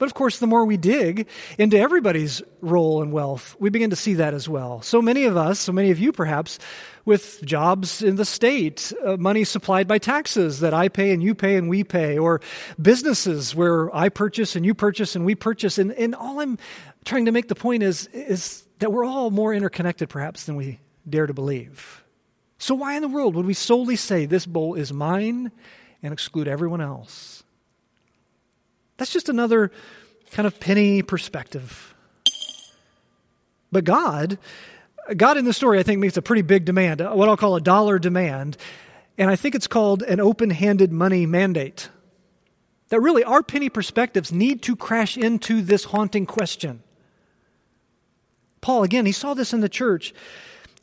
But 0.00 0.06
of 0.06 0.14
course, 0.14 0.38
the 0.38 0.46
more 0.46 0.64
we 0.64 0.78
dig 0.78 1.28
into 1.58 1.78
everybody's 1.78 2.40
role 2.62 3.02
and 3.02 3.12
wealth, 3.12 3.54
we 3.60 3.68
begin 3.68 3.90
to 3.90 3.96
see 3.96 4.14
that 4.14 4.32
as 4.32 4.48
well. 4.48 4.80
So 4.80 5.02
many 5.02 5.24
of 5.24 5.36
us, 5.36 5.60
so 5.60 5.72
many 5.72 5.90
of 5.90 5.98
you 5.98 6.10
perhaps, 6.10 6.58
with 7.04 7.44
jobs 7.44 8.00
in 8.02 8.16
the 8.16 8.24
state, 8.24 8.94
uh, 9.04 9.18
money 9.18 9.44
supplied 9.44 9.86
by 9.86 9.98
taxes 9.98 10.60
that 10.60 10.72
I 10.72 10.88
pay 10.88 11.12
and 11.12 11.22
you 11.22 11.34
pay 11.34 11.54
and 11.56 11.68
we 11.68 11.84
pay, 11.84 12.16
or 12.16 12.40
businesses 12.80 13.54
where 13.54 13.94
I 13.94 14.08
purchase 14.08 14.56
and 14.56 14.64
you 14.64 14.72
purchase 14.72 15.14
and 15.14 15.26
we 15.26 15.34
purchase. 15.34 15.76
And, 15.76 15.92
and 15.92 16.14
all 16.14 16.40
I'm 16.40 16.56
trying 17.04 17.26
to 17.26 17.32
make 17.32 17.48
the 17.48 17.54
point 17.54 17.82
is, 17.82 18.06
is 18.14 18.66
that 18.78 18.90
we're 18.90 19.04
all 19.04 19.30
more 19.30 19.52
interconnected 19.52 20.08
perhaps 20.08 20.44
than 20.46 20.56
we 20.56 20.80
dare 21.06 21.26
to 21.26 21.34
believe. 21.34 22.02
So, 22.56 22.74
why 22.74 22.94
in 22.94 23.02
the 23.02 23.08
world 23.08 23.34
would 23.34 23.44
we 23.44 23.52
solely 23.52 23.96
say 23.96 24.24
this 24.24 24.46
bowl 24.46 24.76
is 24.76 24.94
mine 24.94 25.52
and 26.02 26.14
exclude 26.14 26.48
everyone 26.48 26.80
else? 26.80 27.42
That's 29.00 29.14
just 29.14 29.30
another 29.30 29.72
kind 30.30 30.46
of 30.46 30.60
penny 30.60 31.00
perspective. 31.00 31.94
But 33.72 33.84
God, 33.84 34.36
God 35.16 35.38
in 35.38 35.46
the 35.46 35.54
story, 35.54 35.78
I 35.78 35.82
think, 35.82 36.00
makes 36.00 36.18
a 36.18 36.22
pretty 36.22 36.42
big 36.42 36.66
demand, 36.66 37.00
what 37.00 37.26
I'll 37.26 37.38
call 37.38 37.56
a 37.56 37.62
dollar 37.62 37.98
demand. 37.98 38.58
And 39.16 39.30
I 39.30 39.36
think 39.36 39.54
it's 39.54 39.66
called 39.66 40.02
an 40.02 40.20
open 40.20 40.50
handed 40.50 40.92
money 40.92 41.24
mandate. 41.24 41.88
That 42.90 43.00
really 43.00 43.24
our 43.24 43.42
penny 43.42 43.70
perspectives 43.70 44.32
need 44.32 44.60
to 44.64 44.76
crash 44.76 45.16
into 45.16 45.62
this 45.62 45.84
haunting 45.84 46.26
question. 46.26 46.82
Paul, 48.60 48.82
again, 48.82 49.06
he 49.06 49.12
saw 49.12 49.32
this 49.32 49.54
in 49.54 49.62
the 49.62 49.70
church. 49.70 50.12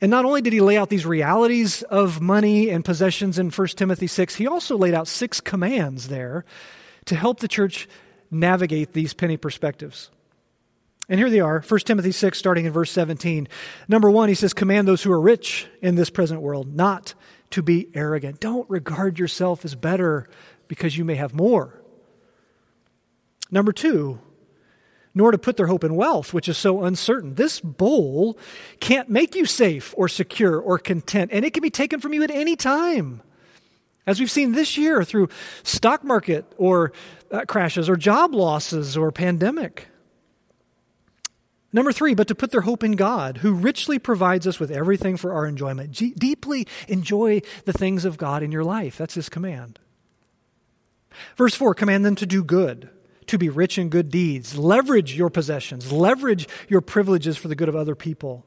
And 0.02 0.10
not 0.10 0.26
only 0.26 0.42
did 0.42 0.54
he 0.54 0.62
lay 0.62 0.76
out 0.76 0.90
these 0.90 1.06
realities 1.06 1.84
of 1.84 2.20
money 2.20 2.72
and 2.72 2.84
possessions 2.84 3.38
in 3.38 3.52
1 3.52 3.68
Timothy 3.68 4.08
6, 4.08 4.34
he 4.38 4.48
also 4.48 4.76
laid 4.76 4.96
out 4.96 5.08
six 5.08 5.40
commands 5.40 6.08
there 6.08 6.46
to 7.06 7.16
help 7.16 7.42
the 7.42 7.48
church 7.48 7.88
navigate 8.32 8.94
these 8.94 9.14
penny 9.14 9.38
perspectives. 9.38 10.10
And 11.10 11.20
here 11.20 11.30
they 11.30 11.40
are 11.40 11.62
1 11.62 11.80
Timothy 11.82 12.12
6, 12.12 12.38
starting 12.38 12.66
in 12.66 12.74
verse 12.74 12.92
17. 12.92 13.48
Number 13.88 14.12
one, 14.12 14.28
he 14.30 14.36
says, 14.36 14.54
Command 14.54 14.88
those 14.88 15.04
who 15.04 15.12
are 15.12 15.22
rich 15.22 15.68
in 15.82 15.96
this 15.96 16.10
present 16.10 16.42
world 16.42 16.76
not 16.76 17.14
to 17.52 17.62
be 17.62 17.88
arrogant. 17.94 18.40
Don't 18.40 18.70
regard 18.70 19.18
yourself 19.18 19.64
as 19.64 19.74
better 19.74 20.28
because 20.68 20.98
you 20.98 21.06
may 21.06 21.16
have 21.16 21.34
more. 21.34 21.82
Number 23.50 23.72
two, 23.72 24.20
nor 25.16 25.32
to 25.32 25.38
put 25.38 25.58
their 25.58 25.68
hope 25.68 25.84
in 25.84 25.96
wealth, 25.96 26.34
which 26.34 26.50
is 26.50 26.58
so 26.58 26.84
uncertain. 26.84 27.36
This 27.36 27.60
bowl 27.60 28.38
can't 28.80 29.10
make 29.10 29.34
you 29.34 29.46
safe 29.46 29.94
or 29.98 30.08
secure 30.08 30.60
or 30.60 30.78
content, 30.78 31.32
and 31.34 31.46
it 31.46 31.54
can 31.54 31.64
be 31.64 31.70
taken 31.70 32.00
from 32.02 32.14
you 32.14 32.22
at 32.24 32.32
any 32.32 32.56
time. 32.56 33.22
As 34.06 34.20
we've 34.20 34.32
seen 34.32 34.52
this 34.52 34.78
year 34.78 35.04
through 35.04 35.30
stock 35.64 36.04
market 36.04 36.46
or 36.58 36.94
uh, 37.32 37.46
crashes 37.46 37.90
or 37.90 37.96
job 37.96 38.34
losses 38.34 38.98
or 38.98 39.12
pandemic. 39.12 39.88
Number 41.74 41.92
three, 41.92 42.16
but 42.16 42.30
to 42.30 42.36
put 42.36 42.52
their 42.52 42.62
hope 42.62 42.84
in 42.84 42.94
God, 42.94 43.38
who 43.38 43.54
richly 43.54 44.00
provides 44.00 44.48
us 44.48 44.60
with 44.60 44.72
everything 44.72 45.18
for 45.18 45.34
our 45.34 45.46
enjoyment. 45.46 45.92
G- 45.92 46.14
deeply 46.18 46.66
enjoy 46.88 47.42
the 47.66 47.74
things 47.74 48.06
of 48.06 48.18
God 48.18 48.42
in 48.42 48.52
your 48.52 48.64
life. 48.64 48.98
That's 48.98 49.16
his 49.16 49.30
command. 49.30 49.78
Verse 51.36 51.56
four, 51.56 51.74
command 51.74 52.06
them 52.06 52.16
to 52.16 52.26
do 52.26 52.44
good, 52.44 52.90
to 53.28 53.38
be 53.38 53.50
rich 53.50 53.78
in 53.78 53.90
good 53.90 54.10
deeds. 54.10 54.58
Leverage 54.58 55.16
your 55.16 55.30
possessions, 55.30 55.92
leverage 55.92 56.48
your 56.70 56.82
privileges 56.82 57.38
for 57.38 57.50
the 57.50 57.56
good 57.56 57.70
of 57.70 57.76
other 57.76 57.96
people. 57.96 58.46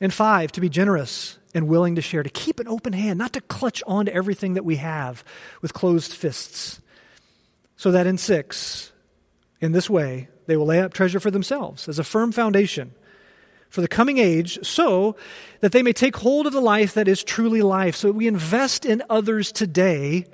And 0.00 0.12
five, 0.12 0.52
to 0.52 0.60
be 0.60 0.68
generous 0.68 1.38
and 1.54 1.68
willing 1.68 1.94
to 1.94 2.02
share, 2.02 2.22
to 2.22 2.30
keep 2.30 2.60
an 2.60 2.68
open 2.68 2.92
hand, 2.92 3.18
not 3.18 3.32
to 3.32 3.40
clutch 3.40 3.82
on 3.86 4.06
to 4.06 4.14
everything 4.14 4.54
that 4.54 4.64
we 4.64 4.76
have 4.76 5.24
with 5.62 5.74
closed 5.74 6.12
fists. 6.12 6.80
So 7.78 7.92
that 7.92 8.06
in 8.06 8.18
six, 8.18 8.92
in 9.60 9.72
this 9.72 9.88
way, 9.88 10.28
they 10.46 10.56
will 10.56 10.66
lay 10.66 10.80
up 10.80 10.92
treasure 10.92 11.20
for 11.20 11.30
themselves 11.30 11.88
as 11.88 11.98
a 11.98 12.04
firm 12.04 12.32
foundation 12.32 12.92
for 13.70 13.82
the 13.82 13.88
coming 13.88 14.18
age, 14.18 14.58
so 14.66 15.14
that 15.60 15.72
they 15.72 15.82
may 15.82 15.92
take 15.92 16.16
hold 16.16 16.46
of 16.46 16.52
the 16.52 16.60
life 16.60 16.94
that 16.94 17.06
is 17.06 17.22
truly 17.22 17.62
life. 17.62 17.94
So 17.94 18.10
we 18.10 18.26
invest 18.26 18.86
in 18.86 19.02
others 19.10 19.52
today 19.52 20.24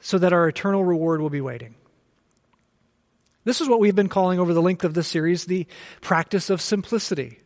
so 0.00 0.18
that 0.18 0.32
our 0.32 0.48
eternal 0.48 0.82
reward 0.82 1.20
will 1.20 1.30
be 1.30 1.42
waiting. 1.42 1.74
This 3.44 3.60
is 3.60 3.68
what 3.68 3.80
we've 3.80 3.94
been 3.94 4.08
calling 4.08 4.40
over 4.40 4.54
the 4.54 4.62
length 4.62 4.84
of 4.84 4.94
this 4.94 5.08
series 5.08 5.44
the 5.44 5.66
practice 6.00 6.48
of 6.48 6.60
simplicity. 6.60 7.38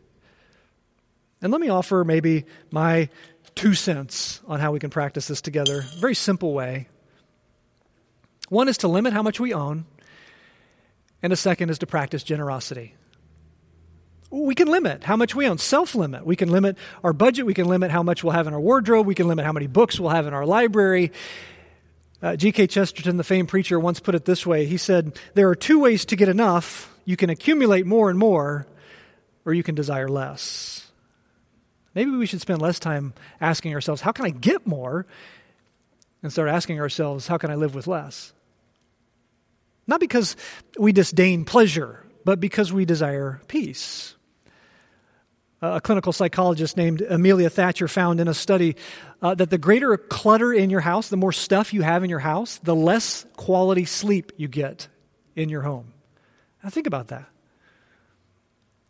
And 1.42 1.52
let 1.52 1.61
me 1.61 1.68
offer 1.68 2.04
maybe 2.04 2.44
my 2.70 3.09
two 3.56 3.74
cents 3.74 4.40
on 4.46 4.61
how 4.61 4.72
we 4.72 4.78
can 4.78 4.90
practice 4.90 5.26
this 5.26 5.40
together. 5.40 5.82
Very 5.98 6.14
simple 6.14 6.54
way. 6.54 6.88
One 8.48 8.68
is 8.68 8.78
to 8.78 8.88
limit 8.88 9.12
how 9.12 9.22
much 9.22 9.40
we 9.40 9.52
own, 9.52 9.87
and 11.22 11.32
a 11.32 11.37
second 11.37 11.70
is 11.70 11.78
to 11.80 11.87
practice 11.87 12.22
generosity. 12.22 12.94
We 14.30 14.54
can 14.54 14.68
limit 14.68 15.04
how 15.04 15.16
much 15.16 15.35
we 15.35 15.46
own, 15.48 15.59
self 15.59 15.94
limit. 15.94 16.26
We 16.26 16.37
can 16.37 16.50
limit 16.50 16.76
our 17.02 17.12
budget. 17.12 17.46
We 17.46 17.54
can 17.54 17.66
limit 17.66 17.90
how 17.90 18.02
much 18.02 18.24
we'll 18.24 18.32
have 18.32 18.46
in 18.46 18.54
our 18.54 18.61
wardrobe. 18.61 19.06
We 19.06 19.14
can 19.14 19.28
limit 19.28 19.44
how 19.44 19.52
many 19.52 19.66
books 19.66 19.98
we'll 19.98 20.11
have 20.11 20.26
in 20.26 20.35
our 20.35 20.44
library. 20.44 21.12
Uh, 22.22 22.35
G.K. 22.35 22.66
Chesterton, 22.68 23.18
the 23.18 23.24
famed 23.24 23.48
preacher, 23.48 23.78
once 23.78 24.00
put 24.00 24.14
it 24.14 24.24
this 24.24 24.46
way 24.46 24.66
He 24.66 24.78
said, 24.78 25.18
There 25.35 25.48
are 25.48 25.54
two 25.54 25.78
ways 25.78 26.04
to 26.06 26.16
get 26.16 26.28
enough. 26.28 26.92
You 27.04 27.16
can 27.16 27.30
accumulate 27.30 27.87
more 27.87 28.11
and 28.11 28.18
more, 28.18 28.66
or 29.44 29.54
you 29.54 29.62
can 29.62 29.74
desire 29.74 30.09
less. 30.09 30.90
Maybe 31.94 32.11
we 32.11 32.26
should 32.26 32.40
spend 32.40 32.61
less 32.61 32.78
time 32.78 33.14
asking 33.40 33.74
ourselves, 33.74 34.02
How 34.02 34.12
can 34.12 34.26
I 34.26 34.30
get 34.30 34.66
more? 34.66 35.06
And 36.22 36.33
start 36.33 36.48
asking 36.48 36.81
ourselves, 36.81 37.26
How 37.26 37.38
can 37.38 37.50
I 37.50 37.55
live 37.55 37.74
with 37.74 37.87
less? 37.87 38.33
Not 39.87 40.00
because 40.00 40.37
we 40.79 40.92
disdain 40.92 41.44
pleasure, 41.44 42.05
but 42.24 42.40
because 42.40 42.72
we 42.72 42.85
desire 42.85 43.40
peace. 43.46 44.16
A 45.62 45.81
clinical 45.81 46.12
psychologist 46.12 46.76
named 46.76 47.00
Amelia 47.00 47.48
Thatcher 47.48 47.88
found 47.88 48.20
in 48.20 48.29
a 48.29 48.35
study 48.35 48.76
uh, 49.22 49.35
that 49.37 49.48
the 49.48 49.59
greater 49.59 49.96
clutter 49.96 50.52
in 50.52 50.68
your 50.68 50.81
house, 50.81 51.09
the 51.09 51.16
more 51.16 51.33
stuff 51.33 51.72
you 51.72 51.83
have 51.83 52.05
in 52.05 52.11
your 52.11 52.18
house, 52.18 52.59
the 52.59 52.74
less 52.74 53.24
quality 53.37 53.85
sleep 53.85 54.33
you 54.37 54.48
get 54.48 54.88
in 55.35 55.48
your 55.48 55.62
home. 55.62 55.94
Now, 56.62 56.70
think 56.70 56.87
about 56.87 57.09
that. 57.09 57.26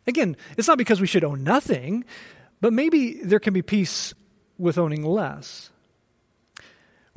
Again, 0.07 0.35
it's 0.57 0.67
not 0.67 0.77
because 0.77 0.99
we 0.99 1.07
should 1.07 1.23
own 1.23 1.43
nothing, 1.43 2.05
but 2.59 2.73
maybe 2.73 3.21
there 3.23 3.39
can 3.39 3.53
be 3.53 3.61
peace 3.61 4.13
with 4.57 4.77
owning 4.77 5.03
less. 5.03 5.69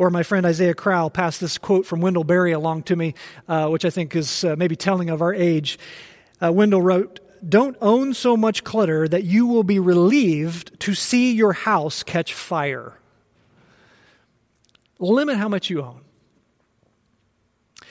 Or 0.01 0.09
my 0.09 0.23
friend 0.23 0.47
Isaiah 0.47 0.73
Crowell 0.73 1.11
passed 1.11 1.43
this 1.43 1.59
quote 1.59 1.85
from 1.85 2.01
Wendell 2.01 2.25
Berry 2.25 2.53
along 2.53 2.85
to 2.85 2.97
me, 2.97 3.13
uh, 3.47 3.69
which 3.69 3.85
I 3.85 3.91
think 3.91 4.17
is 4.17 4.45
uh, 4.45 4.57
maybe 4.57 4.75
telling 4.75 5.11
of 5.11 5.21
our 5.21 5.35
age. 5.35 5.79
Uh, 6.43 6.51
Wendell 6.51 6.81
wrote, 6.81 7.21
Don't 7.47 7.77
own 7.83 8.15
so 8.15 8.35
much 8.35 8.65
clutter 8.65 9.07
that 9.07 9.25
you 9.25 9.47
will 9.47 9.63
be 9.63 9.79
relieved 9.79 10.81
to 10.81 10.95
see 10.95 11.35
your 11.35 11.53
house 11.53 12.03
catch 12.03 12.33
fire. 12.33 12.95
Limit 14.99 15.37
how 15.37 15.51
much 15.51 15.69
you 15.69 15.83
own. 15.83 16.01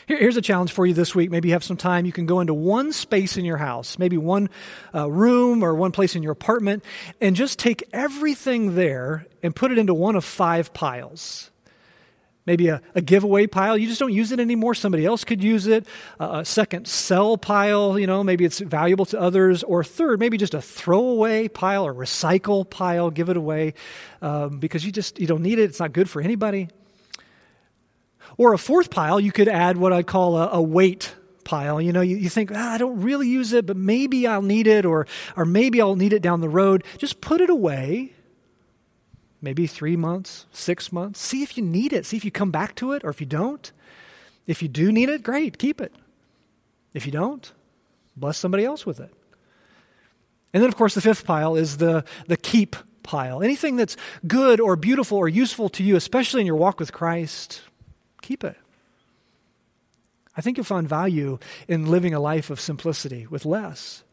Here's 0.08 0.36
a 0.36 0.42
challenge 0.42 0.72
for 0.72 0.88
you 0.88 0.96
this 0.96 1.14
week. 1.14 1.30
Maybe 1.30 1.50
you 1.50 1.54
have 1.54 1.64
some 1.64 1.78
time. 1.78 2.08
You 2.08 2.12
can 2.12 2.26
go 2.26 2.40
into 2.40 2.56
one 2.56 2.92
space 2.92 3.38
in 3.38 3.46
your 3.46 3.58
house, 3.58 4.00
maybe 4.00 4.18
one 4.18 4.50
uh, 4.96 5.12
room 5.12 5.62
or 5.62 5.76
one 5.76 5.92
place 5.92 6.16
in 6.16 6.24
your 6.24 6.32
apartment, 6.32 6.84
and 7.22 7.36
just 7.36 7.60
take 7.60 7.84
everything 7.94 8.74
there 8.74 9.28
and 9.44 9.56
put 9.56 9.72
it 9.72 9.78
into 9.78 9.94
one 9.94 10.16
of 10.16 10.26
five 10.26 10.74
piles 10.74 11.49
maybe 12.50 12.68
a, 12.68 12.82
a, 12.96 13.02
giveaway 13.02 13.46
pile. 13.46 13.78
You 13.78 13.88
just 13.88 14.00
don't 14.00 14.12
use 14.12 14.32
it 14.32 14.40
anymore. 14.40 14.74
Somebody 14.74 15.06
else 15.06 15.24
could 15.24 15.44
use 15.44 15.68
it. 15.68 15.86
Uh, 16.20 16.40
a 16.42 16.46
second 16.46 16.88
sell 16.88 17.38
pile, 17.38 18.00
you 18.00 18.08
know, 18.08 18.24
maybe 18.24 18.44
it's 18.44 18.58
valuable 18.58 19.06
to 19.06 19.20
others. 19.22 19.62
Or 19.62 19.84
third, 19.84 20.20
maybe 20.20 20.36
just 20.36 20.56
a 20.56 20.62
throwaway 20.62 21.48
pile 21.48 21.86
or 21.86 21.94
recycle 21.94 22.68
pile. 22.68 23.12
Give 23.12 23.30
it 23.30 23.38
away 23.38 23.76
um, 24.24 24.58
because 24.58 24.84
you 24.84 24.92
just 24.92 25.20
you 25.20 25.28
don't 25.28 25.44
need 25.44 25.60
it. 25.60 25.66
It's 25.66 25.80
not 25.80 25.94
good 25.94 26.10
for 26.10 26.24
anybody. 26.24 26.70
Or 28.36 28.54
a 28.54 28.58
fourth 28.58 28.90
pile, 28.90 29.20
you 29.20 29.32
could 29.32 29.48
add 29.48 29.78
what 29.78 29.94
I 29.94 30.02
call 30.02 30.36
a, 30.36 30.50
a 30.54 30.62
wait 30.62 31.14
pile. 31.44 31.80
You 31.80 31.94
know, 31.94 32.02
you, 32.02 32.16
you 32.16 32.30
think, 32.30 32.52
ah, 32.52 32.74
I 32.74 32.80
don't 32.80 33.02
really 33.02 33.28
use 33.28 33.54
it, 33.54 33.68
but 33.68 33.78
maybe 33.78 34.26
I'll 34.26 34.42
need 34.42 34.66
it, 34.66 34.86
or, 34.86 35.06
or 35.36 35.46
maybe 35.46 35.82
I'll 35.82 35.96
need 35.96 36.14
it 36.14 36.24
down 36.24 36.42
the 36.42 36.50
road. 36.50 36.84
Just 36.98 37.22
put 37.22 37.42
it 37.42 37.50
away 37.52 38.14
maybe 39.42 39.68
three 39.68 39.96
months, 39.96 40.46
six 40.52 40.92
months. 40.92 41.20
See 41.20 41.44
if 41.44 41.58
you 41.58 41.64
need 41.64 41.94
it. 41.94 42.06
See 42.06 42.18
if 42.18 42.26
you 42.26 42.32
come 42.32 42.52
back 42.52 42.76
to 42.76 42.92
it 42.92 43.04
or 43.04 43.10
if 43.10 43.20
you 43.20 43.28
don't. 43.28 43.72
If 44.48 44.62
you 44.62 44.68
do 44.68 44.92
need 44.92 45.10
it, 45.10 45.24
great, 45.24 45.58
keep 45.58 45.80
it. 45.80 45.94
If 46.94 47.06
you 47.06 47.12
don't, 47.12 47.52
bless 48.18 48.38
somebody 48.38 48.66
else 48.66 48.86
with 48.86 49.00
it. 49.00 49.14
And 50.54 50.64
then, 50.64 50.68
of 50.68 50.76
course, 50.76 50.96
the 50.96 51.02
fifth 51.02 51.26
pile 51.26 51.56
is 51.56 51.78
the, 51.78 52.04
the 52.28 52.38
keep 52.38 52.76
pile. 53.04 53.44
Anything 53.44 53.76
that's 53.76 53.96
good 54.26 54.60
or 54.60 54.76
beautiful 54.76 55.18
or 55.18 55.30
useful 55.30 55.70
to 55.70 55.84
you, 55.84 55.96
especially 55.96 56.42
in 56.42 56.48
your 56.48 56.56
walk 56.56 56.80
with 56.80 56.92
Christ, 56.92 57.62
keep 58.22 58.44
it. 58.44 58.58
I 60.36 60.42
think 60.42 60.58
you'll 60.58 60.64
find 60.64 60.88
value 60.88 61.38
in 61.68 61.92
living 61.92 62.14
a 62.14 62.20
life 62.20 62.50
of 62.50 62.60
simplicity 62.60 63.28
with 63.28 63.46
less. 63.46 64.04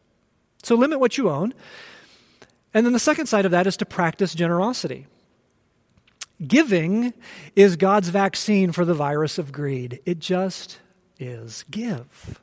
So 0.62 0.75
limit 0.75 1.01
what 1.01 1.17
you 1.17 1.31
own. 1.31 1.55
And 2.75 2.85
then 2.85 2.93
the 2.93 2.99
second 2.99 3.27
side 3.27 3.45
of 3.45 3.53
that 3.53 3.67
is 3.67 3.77
to 3.79 3.87
practice 3.87 4.35
generosity. 4.35 5.07
Giving 6.44 7.14
is 7.55 7.77
God's 7.77 8.09
vaccine 8.11 8.72
for 8.72 8.85
the 8.85 8.94
virus 8.94 9.38
of 9.38 9.53
greed. 9.53 10.01
It 10.05 10.18
just 10.18 10.79
is. 11.18 11.64
Give. 11.70 12.40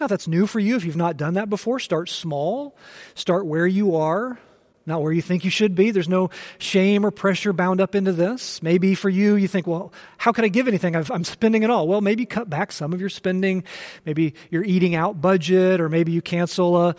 Now, 0.00 0.08
that's 0.08 0.28
new 0.28 0.46
for 0.46 0.60
you. 0.60 0.76
If 0.76 0.84
you've 0.84 0.96
not 0.96 1.16
done 1.16 1.34
that 1.34 1.48
before, 1.48 1.78
start 1.78 2.08
small. 2.08 2.76
Start 3.14 3.46
where 3.46 3.66
you 3.66 3.96
are, 3.96 4.38
not 4.84 5.00
where 5.02 5.12
you 5.12 5.22
think 5.22 5.44
you 5.44 5.50
should 5.50 5.74
be. 5.74 5.90
There's 5.90 6.08
no 6.08 6.30
shame 6.58 7.06
or 7.06 7.10
pressure 7.10 7.52
bound 7.52 7.80
up 7.80 7.94
into 7.94 8.12
this. 8.12 8.62
Maybe 8.62 8.94
for 8.94 9.08
you, 9.08 9.36
you 9.36 9.48
think, 9.48 9.66
well, 9.66 9.92
how 10.18 10.32
can 10.32 10.44
I 10.44 10.48
give 10.48 10.68
anything? 10.68 10.94
i 10.94 11.02
am 11.10 11.24
spending 11.24 11.62
it 11.62 11.70
all. 11.70 11.88
Well, 11.88 12.02
maybe 12.02 12.26
cut 12.26 12.50
back 12.50 12.72
some 12.72 12.92
of 12.92 13.00
your 13.00 13.08
spending. 13.08 13.64
Maybe 14.04 14.34
your 14.50 14.64
eating 14.64 14.94
out 14.94 15.20
budget, 15.20 15.80
or 15.80 15.88
maybe 15.88 16.12
you 16.12 16.20
cancel 16.20 16.76
a, 16.76 16.96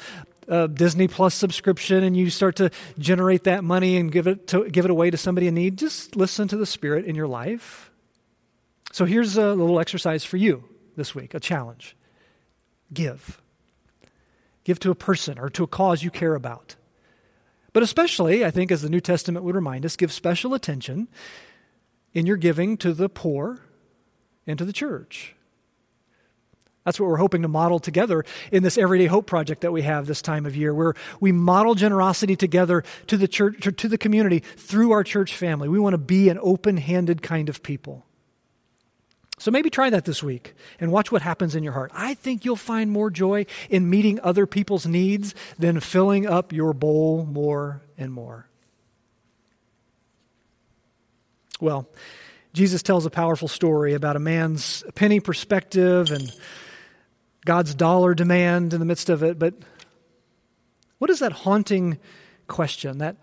a 0.48 0.68
Disney 0.68 1.08
Plus 1.08 1.34
subscription 1.36 2.04
and 2.04 2.16
you 2.16 2.30
start 2.30 2.56
to 2.58 2.72
generate 2.98 3.44
that 3.46 3.64
money 3.64 3.98
and 3.98 4.12
give 4.12 4.28
it, 4.28 4.48
to, 4.48 4.70
give 4.70 4.86
it 4.86 4.92
away 4.92 5.10
to 5.10 5.18
somebody 5.18 5.48
in 5.48 5.56
need, 5.56 5.78
just 5.78 6.16
listen 6.16 6.48
to 6.48 6.58
the 6.58 6.66
Spirit 6.66 7.06
in 7.06 7.16
your 7.16 7.28
life. 7.28 7.92
So 8.92 9.06
here's 9.06 9.38
a 9.38 9.54
little 9.54 9.80
exercise 9.80 10.24
for 10.24 10.38
you 10.38 10.64
this 10.96 11.14
week, 11.14 11.34
a 11.34 11.40
challenge. 11.40 11.96
Give. 12.94 13.42
Give 14.64 14.80
to 14.80 14.92
a 14.92 14.96
person 14.96 15.38
or 15.40 15.50
to 15.52 15.64
a 15.64 15.68
cause 15.68 16.04
you 16.04 16.12
care 16.12 16.36
about. 16.36 16.76
But 17.74 17.84
especially, 17.84 18.44
I 18.44 18.52
think, 18.52 18.72
as 18.72 18.82
the 18.82 18.90
New 18.90 19.02
Testament 19.02 19.46
would 19.46 19.56
remind 19.56 19.86
us, 19.86 19.96
give 19.96 20.12
special 20.12 20.54
attention 20.54 21.08
in 22.14 22.26
your 22.26 22.38
giving 22.38 22.76
to 22.78 22.92
the 22.94 23.08
poor 23.08 23.62
and 24.48 24.58
to 24.58 24.66
the 24.66 24.74
church. 24.74 25.36
That's 26.88 27.02
what 27.02 27.10
we're 27.10 27.18
hoping 27.18 27.42
to 27.42 27.50
model 27.50 27.80
together 27.80 28.24
in 28.50 28.64
this 28.64 28.78
Everyday 28.78 29.08
Hope 29.08 29.28
project 29.28 29.60
that 29.60 29.74
we 29.74 29.82
have 29.82 30.08
this 30.08 30.22
time 30.22 30.46
of 30.46 30.56
year, 30.56 30.74
where 30.74 30.94
we 31.20 31.34
model 31.34 31.76
generosity 31.76 32.38
together 32.38 32.86
to 33.08 33.18
the 33.18 33.28
church, 33.28 33.60
to 33.76 33.90
the 33.90 33.98
community 33.98 34.40
through 34.40 34.94
our 34.94 35.04
church 35.04 35.36
family. 35.36 35.68
We 35.68 35.80
want 35.80 35.96
to 35.96 35.98
be 35.98 36.30
an 36.30 36.40
open 36.42 36.78
handed 36.78 37.22
kind 37.22 37.50
of 37.50 37.62
people. 37.62 38.06
So 39.38 39.52
maybe 39.52 39.70
try 39.70 39.90
that 39.90 40.06
this 40.06 40.24
week 40.24 40.54
and 40.80 40.90
watch 40.90 41.12
what 41.12 41.22
happens 41.22 41.56
in 41.56 41.64
your 41.64 41.74
heart. 41.74 41.92
I 41.94 42.14
think 42.14 42.46
you'll 42.46 42.56
find 42.56 42.90
more 42.90 43.10
joy 43.10 43.48
in 43.70 43.90
meeting 43.90 44.22
other 44.22 44.48
people's 44.48 44.88
needs 44.88 45.36
than 45.60 45.82
filling 45.82 46.26
up 46.26 46.54
your 46.54 46.72
bowl 46.72 47.26
more 47.26 47.82
and 47.98 48.14
more. 48.14 48.48
Well, 51.60 51.90
Jesus 52.54 52.82
tells 52.82 53.06
a 53.06 53.10
powerful 53.10 53.50
story 53.50 53.94
about 53.94 54.16
a 54.16 54.20
man's 54.20 54.86
penny 54.96 55.20
perspective 55.20 56.12
and 56.12 56.32
God's 57.48 57.74
dollar 57.74 58.14
demand 58.14 58.74
in 58.74 58.80
the 58.80 58.86
midst 58.86 59.10
of 59.10 59.24
it. 59.24 59.40
But 59.40 59.54
what 60.98 61.10
is 61.10 61.20
that 61.20 61.32
haunting 61.32 61.98
question, 62.48 62.98
that, 62.98 63.16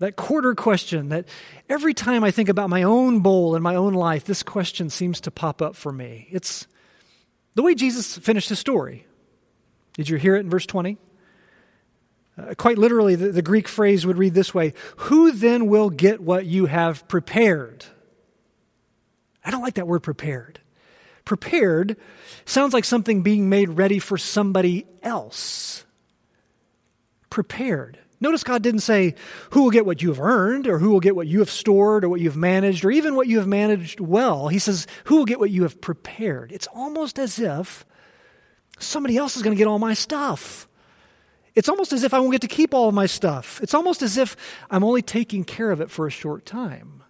that 0.00 0.16
quarter 0.16 0.56
question 0.56 1.10
that 1.10 1.28
every 1.68 1.94
time 1.94 2.24
I 2.24 2.32
think 2.32 2.48
about 2.48 2.68
my 2.68 2.82
own 2.82 3.20
bowl 3.20 3.54
and 3.54 3.62
my 3.62 3.76
own 3.76 3.94
life, 3.94 4.24
this 4.24 4.42
question 4.42 4.90
seems 4.90 5.20
to 5.20 5.30
pop 5.30 5.62
up 5.62 5.76
for 5.76 5.92
me? 5.92 6.26
It's 6.32 6.66
the 7.54 7.62
way 7.62 7.76
Jesus 7.76 8.18
finished 8.18 8.48
his 8.48 8.58
story. 8.58 9.06
Did 9.92 10.08
you 10.08 10.16
hear 10.16 10.34
it 10.34 10.40
in 10.40 10.50
verse 10.50 10.66
20? 10.66 10.98
Uh, 12.36 12.54
quite 12.54 12.76
literally, 12.76 13.14
the, 13.14 13.30
the 13.30 13.42
Greek 13.42 13.68
phrase 13.68 14.04
would 14.04 14.18
read 14.18 14.34
this 14.34 14.52
way 14.52 14.74
Who 14.96 15.30
then 15.30 15.68
will 15.68 15.90
get 15.90 16.20
what 16.20 16.44
you 16.44 16.66
have 16.66 17.06
prepared? 17.06 17.84
I 19.44 19.52
don't 19.52 19.62
like 19.62 19.74
that 19.74 19.86
word 19.86 20.00
prepared. 20.00 20.58
Prepared 21.24 21.96
sounds 22.44 22.74
like 22.74 22.84
something 22.84 23.22
being 23.22 23.48
made 23.48 23.70
ready 23.70 23.98
for 23.98 24.18
somebody 24.18 24.86
else. 25.02 25.84
Prepared. 27.30 27.98
Notice 28.20 28.44
God 28.44 28.62
didn't 28.62 28.80
say, 28.80 29.14
Who 29.50 29.64
will 29.64 29.70
get 29.70 29.86
what 29.86 30.02
you 30.02 30.08
have 30.08 30.20
earned, 30.20 30.66
or 30.66 30.78
who 30.78 30.90
will 30.90 31.00
get 31.00 31.16
what 31.16 31.26
you 31.26 31.40
have 31.40 31.50
stored, 31.50 32.04
or 32.04 32.08
what 32.08 32.20
you 32.20 32.28
have 32.28 32.36
managed, 32.36 32.84
or 32.84 32.90
even 32.90 33.16
what 33.16 33.28
you 33.28 33.38
have 33.38 33.46
managed 33.46 34.00
well. 34.00 34.48
He 34.48 34.58
says, 34.58 34.86
Who 35.04 35.16
will 35.16 35.24
get 35.24 35.40
what 35.40 35.50
you 35.50 35.62
have 35.62 35.80
prepared? 35.80 36.52
It's 36.52 36.66
almost 36.68 37.18
as 37.18 37.38
if 37.38 37.84
somebody 38.78 39.16
else 39.16 39.36
is 39.36 39.42
going 39.42 39.54
to 39.54 39.58
get 39.58 39.66
all 39.66 39.78
my 39.78 39.94
stuff. 39.94 40.68
It's 41.54 41.68
almost 41.68 41.92
as 41.92 42.02
if 42.02 42.12
I 42.12 42.18
won't 42.18 42.32
get 42.32 42.40
to 42.40 42.48
keep 42.48 42.74
all 42.74 42.88
of 42.88 42.94
my 42.94 43.06
stuff. 43.06 43.60
It's 43.62 43.74
almost 43.74 44.02
as 44.02 44.16
if 44.16 44.36
I'm 44.70 44.82
only 44.82 45.02
taking 45.02 45.44
care 45.44 45.70
of 45.70 45.80
it 45.80 45.90
for 45.90 46.06
a 46.06 46.10
short 46.10 46.44
time. 46.44 47.03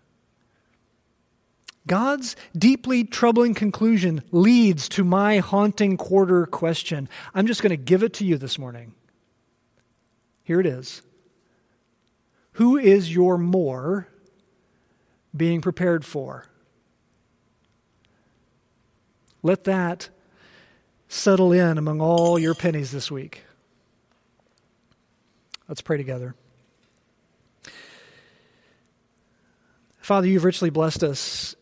God's 1.86 2.34
deeply 2.56 3.04
troubling 3.04 3.54
conclusion 3.54 4.22
leads 4.32 4.88
to 4.90 5.04
my 5.04 5.38
haunting 5.38 5.96
quarter 5.96 6.46
question. 6.46 7.08
I'm 7.34 7.46
just 7.46 7.62
going 7.62 7.70
to 7.70 7.76
give 7.76 8.02
it 8.02 8.14
to 8.14 8.24
you 8.24 8.38
this 8.38 8.58
morning. 8.58 8.94
Here 10.44 10.60
it 10.60 10.66
is 10.66 11.02
Who 12.52 12.76
is 12.76 13.14
your 13.14 13.36
more 13.36 14.08
being 15.36 15.60
prepared 15.60 16.04
for? 16.04 16.46
Let 19.42 19.64
that 19.64 20.08
settle 21.08 21.52
in 21.52 21.76
among 21.76 22.00
all 22.00 22.38
your 22.38 22.54
pennies 22.54 22.92
this 22.92 23.10
week. 23.10 23.44
Let's 25.68 25.82
pray 25.82 25.98
together. 25.98 26.34
Father, 30.00 30.26
you've 30.26 30.44
richly 30.44 30.70
blessed 30.70 31.02
us 31.02 31.54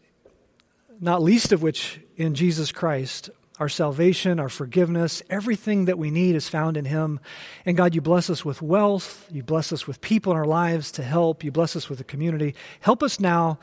not 1.03 1.21
least 1.21 1.51
of 1.53 1.62
which 1.62 2.01
in 2.17 2.35
Jesus 2.35 2.71
Christ. 2.71 3.29
Our 3.59 3.69
salvation, 3.69 4.41
our 4.41 4.49
forgiveness, 4.49 5.23
everything 5.29 5.85
that 5.85 5.99
we 5.99 6.11
need 6.11 6.37
is 6.37 6.49
found 6.49 6.77
in 6.77 6.85
Him. 6.85 7.21
And 7.67 7.77
God, 7.77 7.95
you 7.95 8.01
bless 8.01 8.31
us 8.31 8.45
with 8.45 8.62
wealth. 8.62 9.27
You 9.31 9.43
bless 9.43 9.73
us 9.73 9.87
with 9.87 10.01
people 10.01 10.33
in 10.33 10.38
our 10.38 10.47
lives 10.47 10.93
to 10.93 11.03
help. 11.03 11.45
You 11.45 11.51
bless 11.51 11.77
us 11.77 11.91
with 11.91 12.01
a 12.01 12.05
community. 12.05 12.55
Help 12.81 13.03
us 13.03 13.21
now 13.21 13.59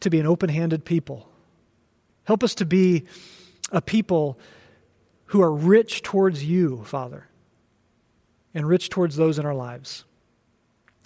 to 0.00 0.10
be 0.10 0.18
an 0.18 0.26
open 0.26 0.50
handed 0.50 0.84
people. 0.84 1.30
Help 2.24 2.42
us 2.42 2.54
to 2.56 2.66
be 2.66 3.06
a 3.70 3.80
people 3.80 4.38
who 5.26 5.40
are 5.40 5.52
rich 5.52 6.02
towards 6.02 6.44
you, 6.44 6.82
Father, 6.84 7.28
and 8.52 8.68
rich 8.68 8.90
towards 8.90 9.14
those 9.14 9.38
in 9.38 9.46
our 9.46 9.54
lives. 9.54 10.04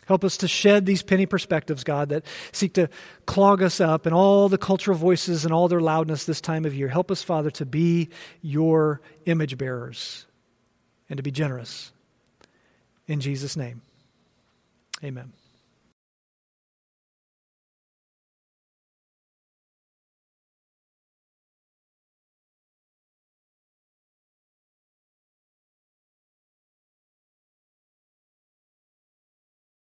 Help 0.07 0.25
us 0.25 0.37
to 0.39 0.49
shed 0.49 0.87
these 0.87 1.03
penny 1.03 1.27
perspectives, 1.27 1.85
God, 1.85 2.09
that 2.11 2.25
seek 2.53 2.75
to 2.75 2.89
clog 3.27 3.63
us 3.63 3.81
up 3.81 4.07
and 4.07 4.15
all 4.15 4.49
the 4.49 4.59
cultural 4.59 4.97
voices 4.97 5.45
and 5.45 5.53
all 5.53 5.69
their 5.69 5.81
loudness 5.81 6.25
this 6.25 6.41
time 6.41 6.65
of 6.65 6.75
year. 6.75 6.89
Help 6.89 7.11
us, 7.11 7.23
Father, 7.23 7.51
to 7.53 7.67
be 7.67 8.09
your 8.43 9.01
image 9.27 9.57
bearers 9.57 10.27
and 11.09 11.17
to 11.17 11.23
be 11.23 11.31
generous. 11.31 11.93
In 13.07 13.21
Jesus' 13.21 13.57
name, 13.57 13.83
amen. 15.03 15.33